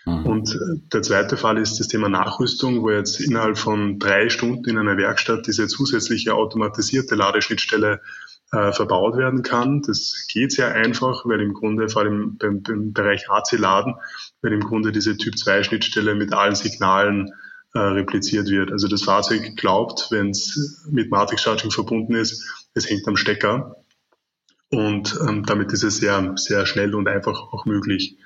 [0.10, 0.26] Mhm.
[0.26, 0.60] Und
[0.94, 4.98] der zweite Fall ist das Thema Nachrüstung, wo jetzt innerhalb von drei Stunden in einer
[4.98, 8.02] Werkstatt diese zusätzliche automatisierte Ladeschnittstelle
[8.52, 9.82] äh, verbaut werden kann.
[9.82, 13.96] Das geht sehr einfach, weil im Grunde, vor allem beim, beim Bereich AC-Laden,
[14.42, 17.32] weil im Grunde diese Typ-2-Schnittstelle mit allen Signalen
[17.74, 18.72] äh, repliziert wird.
[18.72, 22.44] Also das Fahrzeug glaubt, wenn es mit Matrix Charging verbunden ist,
[22.74, 23.76] es hängt am Stecker.
[24.72, 28.18] Und ähm, damit ist es sehr, sehr schnell und einfach auch möglich.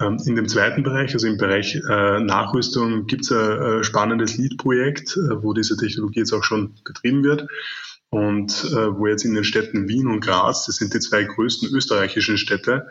[0.00, 4.36] Ähm, in dem zweiten Bereich, also im Bereich äh, Nachrüstung, gibt es ein äh, spannendes
[4.36, 7.46] Lead-Projekt, äh, wo diese Technologie jetzt auch schon betrieben wird
[8.10, 12.38] und wo jetzt in den Städten Wien und Graz, das sind die zwei größten österreichischen
[12.38, 12.86] Städte,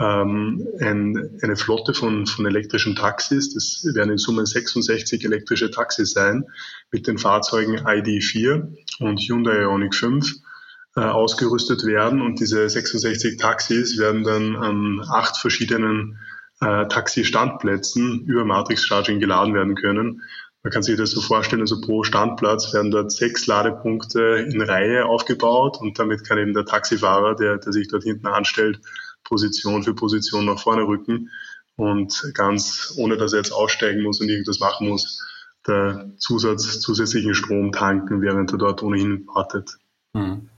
[0.00, 6.12] ähm, ein, eine Flotte von, von elektrischen Taxis, das werden in Summe 66 elektrische Taxis
[6.12, 6.44] sein,
[6.90, 10.36] mit den Fahrzeugen ID4 und Hyundai Ioniq 5
[10.96, 12.22] äh, ausgerüstet werden.
[12.22, 16.18] Und diese 66 Taxis werden dann an acht verschiedenen
[16.60, 20.22] äh, Taxi-Standplätzen über Matrix Charging geladen werden können.
[20.62, 25.06] Man kann sich das so vorstellen, also pro Standplatz werden dort sechs Ladepunkte in Reihe
[25.06, 28.80] aufgebaut und damit kann eben der Taxifahrer, der, der sich dort hinten anstellt,
[29.24, 31.30] Position für Position nach vorne rücken
[31.76, 35.26] und ganz, ohne dass er jetzt aussteigen muss und irgendwas machen muss,
[35.66, 39.78] der Zusatz, zusätzlichen Strom tanken, während er dort ohnehin wartet.
[40.12, 40.50] Mhm.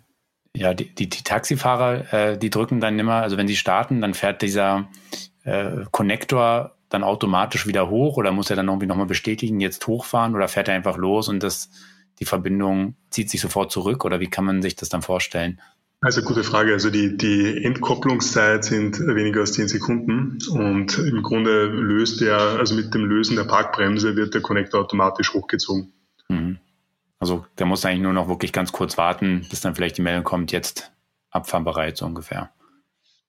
[0.54, 4.14] Ja, die, die, die Taxifahrer, äh, die drücken dann immer, also wenn sie starten, dann
[4.14, 4.88] fährt dieser
[5.44, 10.34] äh, Connector dann automatisch wieder hoch oder muss er dann irgendwie nochmal bestätigen, jetzt hochfahren
[10.34, 11.70] oder fährt er einfach los und das,
[12.20, 15.60] die Verbindung zieht sich sofort zurück oder wie kann man sich das dann vorstellen?
[16.02, 16.72] Also gute Frage.
[16.72, 22.74] Also die, die Entkopplungszeit sind weniger als zehn Sekunden und im Grunde löst der, also
[22.74, 25.92] mit dem Lösen der Parkbremse wird der Connector automatisch hochgezogen.
[26.28, 26.58] Mhm.
[27.20, 30.24] Also der muss eigentlich nur noch wirklich ganz kurz warten, bis dann vielleicht die Meldung
[30.24, 30.90] kommt, jetzt
[31.30, 32.50] abfahrbereit so ungefähr.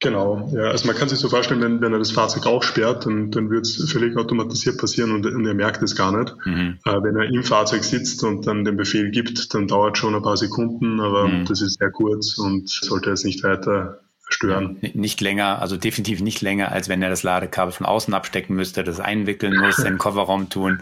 [0.04, 0.64] Genau, ja.
[0.64, 3.66] Also man kann sich so vorstellen, wenn, wenn er das Fahrzeug aufsperrt, dann, dann wird
[3.66, 6.36] es völlig automatisiert passieren und, und, er merkt es gar nicht.
[6.46, 6.78] Mhm.
[6.84, 10.22] Äh, wenn er im Fahrzeug sitzt und dann den Befehl gibt, dann dauert schon ein
[10.22, 11.46] paar Sekunden, aber mhm.
[11.46, 14.78] das ist sehr kurz und sollte es nicht weiter stören.
[14.94, 18.84] Nicht länger, also definitiv nicht länger, als wenn er das Ladekabel von außen abstecken müsste,
[18.84, 20.82] das einwickeln muss, in den Kofferraum tun.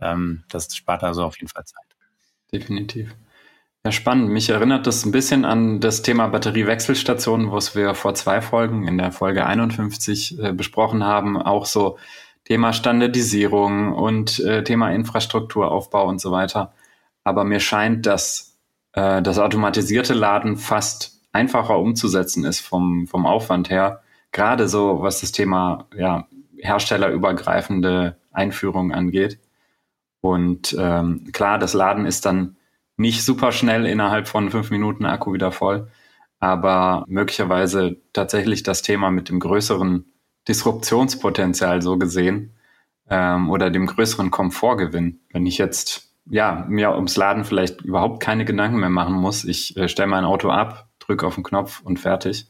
[0.00, 1.84] Ähm, das spart also auf jeden Fall Zeit.
[2.50, 3.14] Definitiv.
[3.86, 4.30] Ja, spannend.
[4.30, 8.96] Mich erinnert das ein bisschen an das Thema Batteriewechselstationen, was wir vor zwei Folgen in
[8.96, 11.36] der Folge 51 äh, besprochen haben.
[11.36, 11.98] Auch so
[12.44, 16.72] Thema Standardisierung und äh, Thema Infrastrukturaufbau und so weiter.
[17.24, 18.56] Aber mir scheint, dass
[18.94, 24.02] äh, das automatisierte Laden fast einfacher umzusetzen ist vom, vom Aufwand her.
[24.32, 26.26] Gerade so, was das Thema ja,
[26.56, 29.38] herstellerübergreifende Einführung angeht.
[30.22, 32.56] Und ähm, klar, das Laden ist dann
[32.96, 35.88] nicht super schnell innerhalb von fünf Minuten Akku wieder voll,
[36.38, 40.04] aber möglicherweise tatsächlich das Thema mit dem größeren
[40.46, 42.54] Disruptionspotenzial so gesehen
[43.08, 45.20] ähm, oder dem größeren Komfortgewinn.
[45.32, 49.76] Wenn ich jetzt ja mir ums Laden vielleicht überhaupt keine Gedanken mehr machen muss, ich
[49.76, 52.46] äh, stelle mein Auto ab, drücke auf den Knopf und fertig.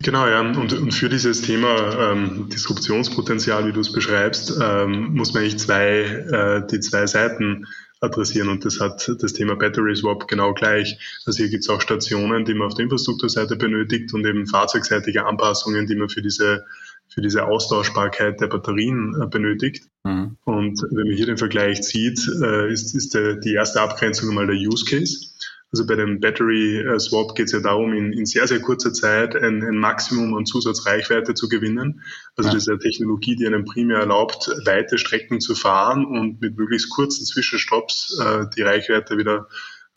[0.00, 0.40] Genau, ja.
[0.40, 5.58] Und, und für dieses Thema ähm, Disruptionspotenzial, wie du es beschreibst, ähm, muss man eigentlich
[5.58, 7.66] zwei, äh, die zwei Seiten
[8.00, 10.98] adressieren und das hat das Thema Battery Swap genau gleich.
[11.26, 15.26] Also hier gibt es auch Stationen, die man auf der Infrastrukturseite benötigt und eben fahrzeugseitige
[15.26, 16.64] Anpassungen, die man für diese
[17.10, 19.86] für diese Austauschbarkeit der Batterien äh, benötigt.
[20.04, 20.36] Mhm.
[20.44, 24.56] Und wenn man hier den Vergleich sieht, äh, ist, ist die erste Abgrenzung mal der
[24.56, 25.30] Use Case.
[25.70, 28.92] Also bei dem Battery äh, Swap geht es ja darum, in, in, sehr, sehr kurzer
[28.92, 32.02] Zeit ein, ein, Maximum an Zusatzreichweite zu gewinnen.
[32.36, 32.54] Also ja.
[32.54, 36.88] das ist eine Technologie, die einem primär erlaubt, weite Strecken zu fahren und mit möglichst
[36.88, 39.48] kurzen Zwischenstopps äh, die Reichweite wieder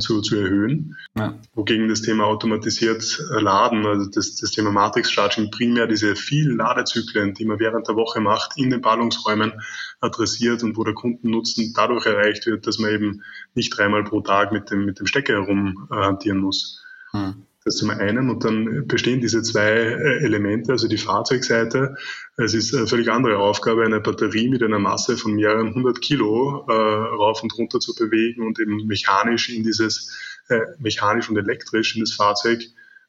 [0.02, 0.98] zu, zu erhöhen.
[1.16, 1.40] Ja.
[1.54, 7.34] Wogegen das Thema automatisiert Laden, also das, das Thema Matrix Charging primär diese vielen Ladezyklen,
[7.34, 9.54] die man während der Woche macht, in den Ballungsräumen
[10.02, 13.24] adressiert und wo der Kundennutzen dadurch erreicht wird, dass man eben
[13.54, 16.84] nicht dreimal pro Tag mit dem, mit dem Stecker herum äh, hantieren muss.
[17.12, 17.46] Hm.
[17.64, 21.96] Das zum einen und dann bestehen diese zwei äh, Elemente, also die Fahrzeugseite.
[22.38, 26.66] Es ist eine völlig andere Aufgabe, eine Batterie mit einer Masse von mehreren hundert Kilo
[26.68, 31.96] äh, rauf und runter zu bewegen und eben mechanisch in dieses, äh, mechanisch und elektrisch
[31.96, 32.64] in das Fahrzeug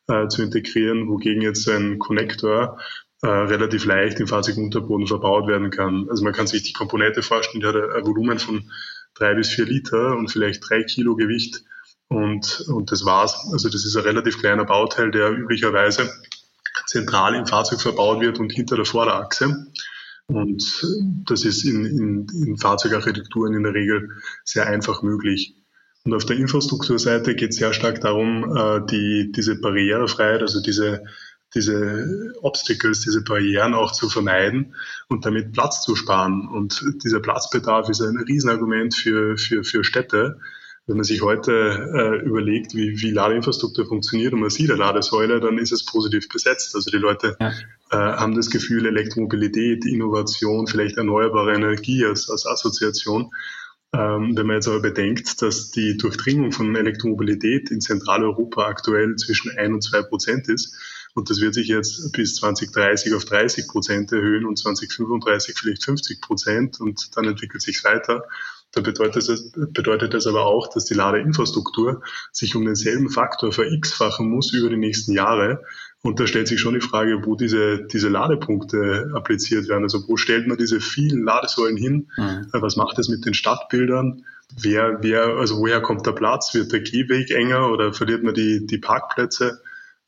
[0.09, 2.79] äh, zu integrieren, wogegen jetzt ein Konnektor
[3.23, 6.09] äh, relativ leicht im Fahrzeugunterboden verbaut werden kann.
[6.11, 8.71] Also man kann sich die Komponente vorstellen, die hat ein Volumen von
[9.15, 11.65] drei bis vier Liter und vielleicht drei Kilo Gewicht
[12.13, 13.49] und, und das war's.
[13.53, 16.11] Also das ist ein relativ kleiner Bauteil, der üblicherweise
[16.87, 19.67] zentral im Fahrzeug verbaut wird und hinter der Vorderachse.
[20.27, 20.87] Und
[21.27, 24.11] das ist in, in, in Fahrzeugarchitekturen in der Regel
[24.45, 25.57] sehr einfach möglich.
[26.05, 31.05] Und auf der Infrastrukturseite geht es sehr stark darum, äh, die, diese Barrierefreiheit, also diese
[31.55, 34.75] diese Obstacles, diese Barrieren auch zu vermeiden
[35.09, 36.49] und damit Platz zu sparen.
[36.49, 40.39] Und dieser Platzbedarf ist ein Riesenargument für, für, für Städte.
[40.87, 45.41] Wenn man sich heute äh, überlegt, wie, wie Ladeinfrastruktur funktioniert und man sieht eine Ladesäule,
[45.41, 46.75] dann ist es positiv besetzt.
[46.75, 47.51] Also die Leute ja.
[47.91, 53.31] äh, haben das Gefühl, Elektromobilität, Innovation, vielleicht erneuerbare Energie als, als Assoziation
[53.95, 59.51] ähm, wenn man jetzt aber bedenkt, dass die Durchdringung von Elektromobilität in Zentraleuropa aktuell zwischen
[59.59, 60.75] ein und zwei Prozent ist
[61.15, 66.23] und das wird sich jetzt bis 2030 auf 30 Prozent erhöhen und 2035 vielleicht 50
[66.23, 68.25] Prozent und dann entwickelt sich weiter,
[68.73, 72.03] dann bedeutet das, bedeutet das aber auch, dass die Ladeinfrastruktur
[72.33, 75.63] sich um denselben Faktor verx-fachen muss über die nächsten Jahre.
[76.01, 79.85] Und da stellt sich schon die Frage, wo diese, diese Ladepunkte appliziert werden.
[79.85, 82.11] Also wo stellt man diese vielen Ladesäulen hin?
[82.17, 82.47] Mhm.
[82.53, 84.25] Was macht das mit den Stadtbildern?
[84.59, 86.55] Wer, wer, also woher kommt der Platz?
[86.55, 89.61] Wird der Gehweg enger oder verliert man die, die Parkplätze,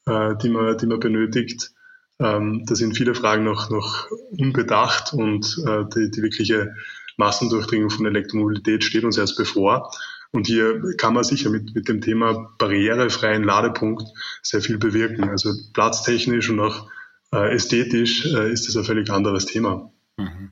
[0.07, 1.71] äh, die, man, die man benötigt?
[2.19, 4.09] Ähm, da sind viele Fragen noch, noch
[4.39, 6.75] unbedacht und äh, die, die wirkliche
[7.17, 9.91] Massendurchdringung von Elektromobilität steht uns erst bevor.
[10.33, 14.03] Und hier kann man sicher mit, mit dem Thema barrierefreien Ladepunkt
[14.43, 15.29] sehr viel bewirken.
[15.31, 16.89] Also platztechnisch und auch
[17.33, 19.93] äh, ästhetisch äh, ist das ein völlig anderes Thema.
[20.17, 20.51] Mhm.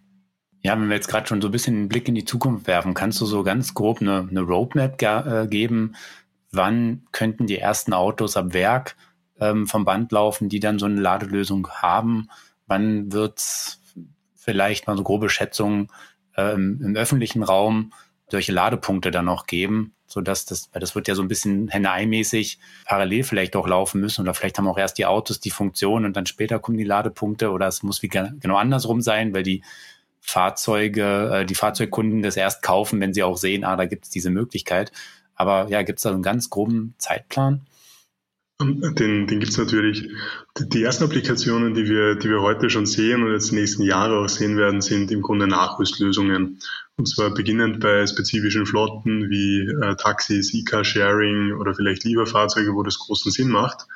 [0.62, 2.94] Ja, wenn wir jetzt gerade schon so ein bisschen einen Blick in die Zukunft werfen,
[2.94, 5.96] kannst du so ganz grob eine, eine Roadmap äh, geben?
[6.52, 8.94] Wann könnten die ersten Autos ab Werk
[9.40, 12.28] ähm, vom Band laufen, die dann so eine Ladelösung haben?
[12.68, 13.80] Wann wird es
[14.36, 15.88] vielleicht mal so grobe Schätzungen
[16.36, 17.92] ähm, im öffentlichen Raum
[18.30, 21.68] solche Ladepunkte dann noch geben, so dass das, weil das wird ja so ein bisschen
[21.68, 26.04] Henne-Ei-mäßig parallel vielleicht auch laufen müssen oder vielleicht haben auch erst die Autos die Funktion
[26.04, 29.62] und dann später kommen die Ladepunkte oder es muss wie genau andersrum sein, weil die
[30.20, 34.10] Fahrzeuge, äh, die Fahrzeugkunden das erst kaufen, wenn sie auch sehen, ah, da gibt es
[34.10, 34.92] diese Möglichkeit.
[35.34, 37.66] Aber ja, gibt es da einen ganz groben Zeitplan?
[38.62, 40.08] Den, den gibt es natürlich.
[40.58, 44.18] Die ersten Applikationen, die wir, die wir heute schon sehen und jetzt die nächsten Jahre
[44.18, 46.58] auch sehen werden, sind im Grunde Nachrüstlösungen.
[46.96, 52.98] Und zwar beginnend bei spezifischen Flotten wie äh, Taxis, E-Car-Sharing oder vielleicht Lieferfahrzeuge, wo das
[52.98, 53.86] großen Sinn macht.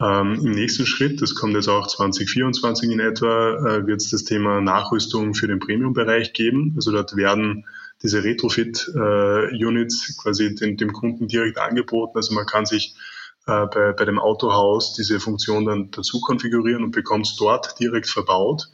[0.00, 4.24] Ähm, Im nächsten Schritt, das kommt jetzt auch 2024 in etwa, äh, wird es das
[4.24, 6.74] Thema Nachrüstung für den Premium-Bereich geben.
[6.76, 7.66] Also dort werden
[8.02, 12.16] diese Retrofit-Units äh, quasi dem, dem Kunden direkt angeboten.
[12.16, 12.94] Also man kann sich
[13.48, 18.08] äh, bei, bei dem Autohaus diese Funktion dann dazu konfigurieren und bekommt es dort direkt
[18.08, 18.68] verbaut.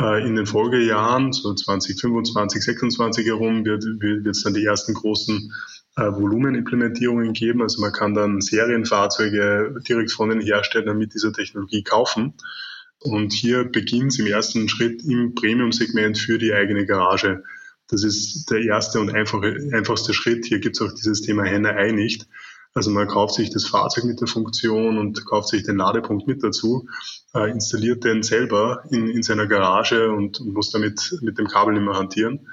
[0.00, 3.84] Äh, in den Folgejahren, so 2025, 26 herum, wird
[4.26, 5.52] es dann die ersten großen
[5.96, 7.60] äh, Volumenimplementierungen geben.
[7.60, 12.34] Also man kann dann Serienfahrzeuge direkt von den Herstellern mit dieser Technologie kaufen.
[13.00, 17.44] Und hier beginnt es im ersten Schritt im Premium-Segment für die eigene Garage.
[17.88, 20.46] Das ist der erste und einfache, einfachste Schritt.
[20.46, 22.26] Hier gibt es auch dieses Thema Henne-Ei nicht.
[22.78, 26.44] Also man kauft sich das Fahrzeug mit der Funktion und kauft sich den Ladepunkt mit
[26.44, 26.88] dazu,
[27.34, 31.94] äh, installiert den selber in, in seiner Garage und, muss damit mit dem Kabel mehr
[31.94, 32.46] hantieren.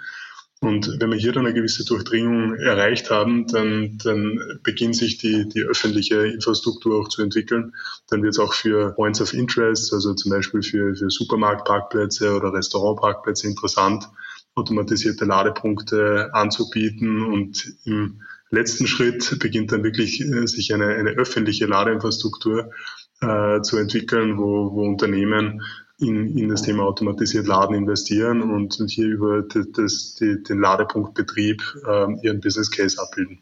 [0.61, 5.47] Und wenn wir hier dann eine gewisse Durchdringung erreicht haben, dann, dann beginnt sich die,
[5.47, 7.75] die öffentliche Infrastruktur auch zu entwickeln.
[8.09, 12.51] Dann wird es auch für Points of Interest, also zum Beispiel für, für Supermarktparkplätze oder
[12.51, 14.09] Restaurantparkplätze interessant,
[14.55, 21.65] automatisierte Ladepunkte anzubieten und im letzten Schritt beginnt dann wirklich äh, sich eine, eine öffentliche
[21.65, 22.71] Ladeinfrastruktur
[23.21, 25.61] äh, zu entwickeln, wo, wo Unternehmen
[25.99, 31.61] in, in das Thema automatisiert Laden investieren und, hier über das, das, die, den Ladepunktbetrieb
[31.87, 33.41] äh, ihren Business Case abbilden.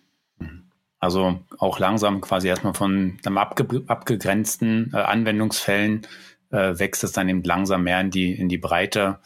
[1.00, 6.08] Also auch langsam quasi erstmal von einem abge abgegrenzten äh, Anwendungsfällen
[6.52, 9.20] äh, wächst es dann eben langsam mehr in die, in die Breite.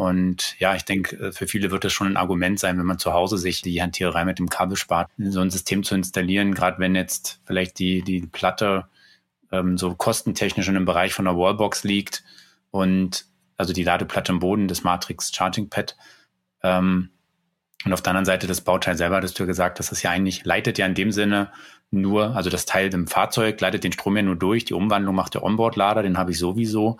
[0.00, 2.98] Und ja, ich denke, äh, für viele wird es schon ein Argument sein, wenn man
[2.98, 6.78] zu Hause sich die Hantiererei mit dem Kabel spart, so ein System zu installieren, gerade
[6.78, 8.86] wenn jetzt vielleicht die, die Platte
[9.52, 12.24] ähm, so kostentechnisch in einem Bereich von der Wallbox liegt
[12.70, 13.26] und
[13.58, 15.98] also die Ladeplatte im Boden des Matrix Charging Pad.
[16.62, 17.10] Ähm,
[17.84, 20.12] und auf der anderen Seite das Bauteil selber, hattest du ja gesagt, das ist ja
[20.12, 21.52] eigentlich, leitet ja in dem Sinne
[21.90, 25.34] nur, also das Teil im Fahrzeug leitet den Strom ja nur durch, die Umwandlung macht
[25.34, 26.98] der Onboard-Lader, den habe ich sowieso.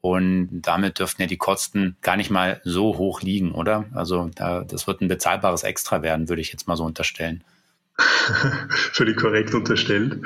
[0.00, 3.86] Und damit dürften ja die Kosten gar nicht mal so hoch liegen, oder?
[3.94, 7.42] Also da, das wird ein bezahlbares Extra werden, würde ich jetzt mal so unterstellen.
[8.92, 10.20] Völlig korrekt unterstellt.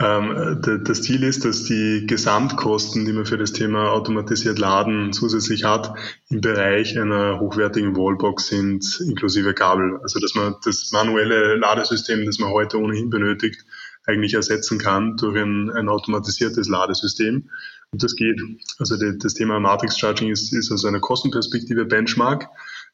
[0.00, 5.64] Ähm, das Ziel ist, dass die Gesamtkosten, die man für das Thema automatisiert Laden zusätzlich
[5.64, 5.92] hat,
[6.28, 9.98] im Bereich einer hochwertigen Wallbox sind, inklusive Kabel.
[10.02, 13.64] Also dass man das manuelle Ladesystem, das man heute ohnehin benötigt,
[14.06, 17.50] eigentlich ersetzen kann durch ein, ein automatisiertes Ladesystem.
[17.92, 18.40] Und das geht.
[18.78, 22.48] Also die, das Thema Matrix Charging ist, ist aus einer Kostenperspektive Benchmark.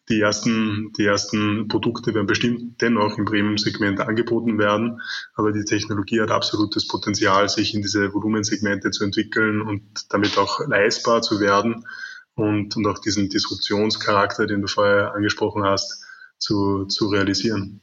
[0.09, 5.01] Die ersten, die ersten Produkte werden bestimmt dennoch im Premium-Segment angeboten werden,
[5.35, 10.67] aber die Technologie hat absolutes Potenzial, sich in diese Volumensegmente zu entwickeln und damit auch
[10.67, 11.87] leistbar zu werden
[12.35, 16.05] und, und auch diesen Disruptionscharakter, den du vorher angesprochen hast,
[16.39, 17.81] zu, zu realisieren.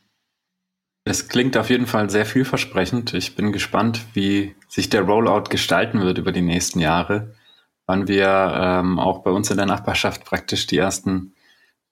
[1.05, 3.13] Es klingt auf jeden Fall sehr vielversprechend.
[3.13, 7.33] Ich bin gespannt, wie sich der Rollout gestalten wird über die nächsten Jahre,
[7.85, 11.33] wann wir ähm, auch bei uns in der Nachbarschaft praktisch die ersten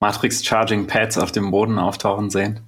[0.00, 2.60] Matrix Charging Pads auf dem Boden auftauchen sehen.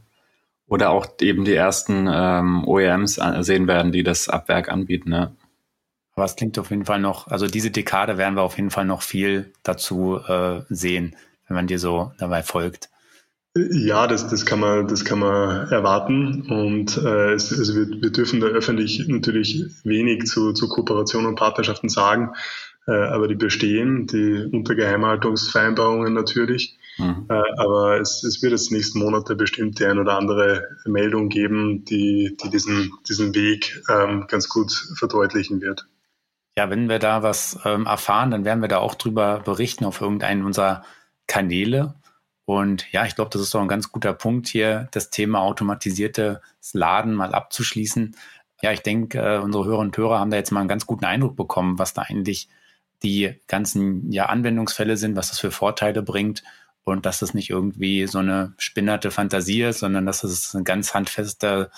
[0.66, 5.12] Oder auch eben die ersten ähm, OEMs sehen werden, die das Abwerk anbieten.
[5.12, 5.32] Ja.
[6.14, 8.84] Aber es klingt auf jeden Fall noch, also diese Dekade werden wir auf jeden Fall
[8.84, 11.16] noch viel dazu äh, sehen,
[11.46, 12.88] wenn man dir so dabei folgt.
[13.56, 16.42] Ja, das, das, kann man, das kann man erwarten.
[16.50, 21.34] Und äh, es, also wir, wir dürfen da öffentlich natürlich wenig zu, zu Kooperation und
[21.34, 22.32] Partnerschaften sagen,
[22.86, 26.78] äh, aber die bestehen, die Untergeheimhaltungsvereinbarungen natürlich.
[26.98, 27.26] Mhm.
[27.28, 31.84] Äh, aber es, es wird jetzt nächsten Monate bestimmt die ein oder andere Meldung geben,
[31.84, 35.86] die, die diesen, diesen Weg ähm, ganz gut verdeutlichen wird.
[36.56, 40.00] Ja, wenn wir da was ähm, erfahren, dann werden wir da auch drüber berichten auf
[40.00, 40.84] irgendeinen unserer
[41.26, 41.94] Kanäle.
[42.50, 46.40] Und ja, ich glaube, das ist doch ein ganz guter Punkt hier, das Thema automatisiertes
[46.72, 48.16] Laden mal abzuschließen.
[48.60, 51.04] Ja, ich denke, äh, unsere Hörer und Hörer haben da jetzt mal einen ganz guten
[51.04, 52.48] Eindruck bekommen, was da eigentlich
[53.04, 56.42] die ganzen ja, Anwendungsfälle sind, was das für Vorteile bringt
[56.82, 60.92] und dass das nicht irgendwie so eine spinnerte Fantasie ist, sondern dass es eine ganz
[60.92, 61.70] handfeste,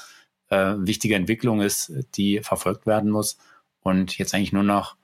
[0.49, 3.37] äh, wichtige Entwicklung ist, die verfolgt werden muss
[3.83, 4.97] und jetzt eigentlich nur noch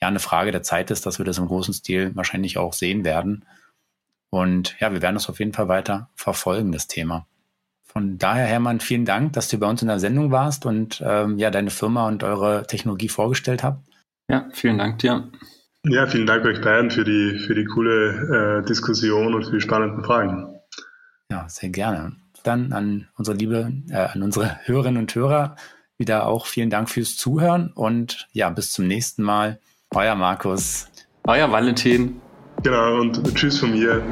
[0.00, 3.04] ja eine Frage der Zeit ist, dass wir das im großen Stil wahrscheinlich auch sehen
[3.04, 3.44] werden.
[4.30, 7.26] Und ja, wir werden das auf jeden Fall weiter verfolgen, das Thema.
[7.84, 11.38] Von daher, Hermann, vielen Dank, dass du bei uns in der Sendung warst und ähm,
[11.38, 13.82] ja deine Firma und eure Technologie vorgestellt habt.
[14.30, 15.30] Ja, vielen Dank dir.
[15.86, 19.60] Ja, vielen Dank euch beiden für die, für die coole äh, Diskussion und für die
[19.60, 20.58] spannenden Fragen.
[21.30, 22.16] Ja, sehr gerne.
[22.44, 25.56] Dann an unsere liebe, äh, an unsere Hörerinnen und Hörer
[25.96, 29.58] wieder auch vielen Dank fürs Zuhören und ja, bis zum nächsten Mal.
[29.94, 30.88] Euer Markus.
[31.24, 32.20] Euer Valentin.
[32.62, 34.02] Genau, und tschüss von mir.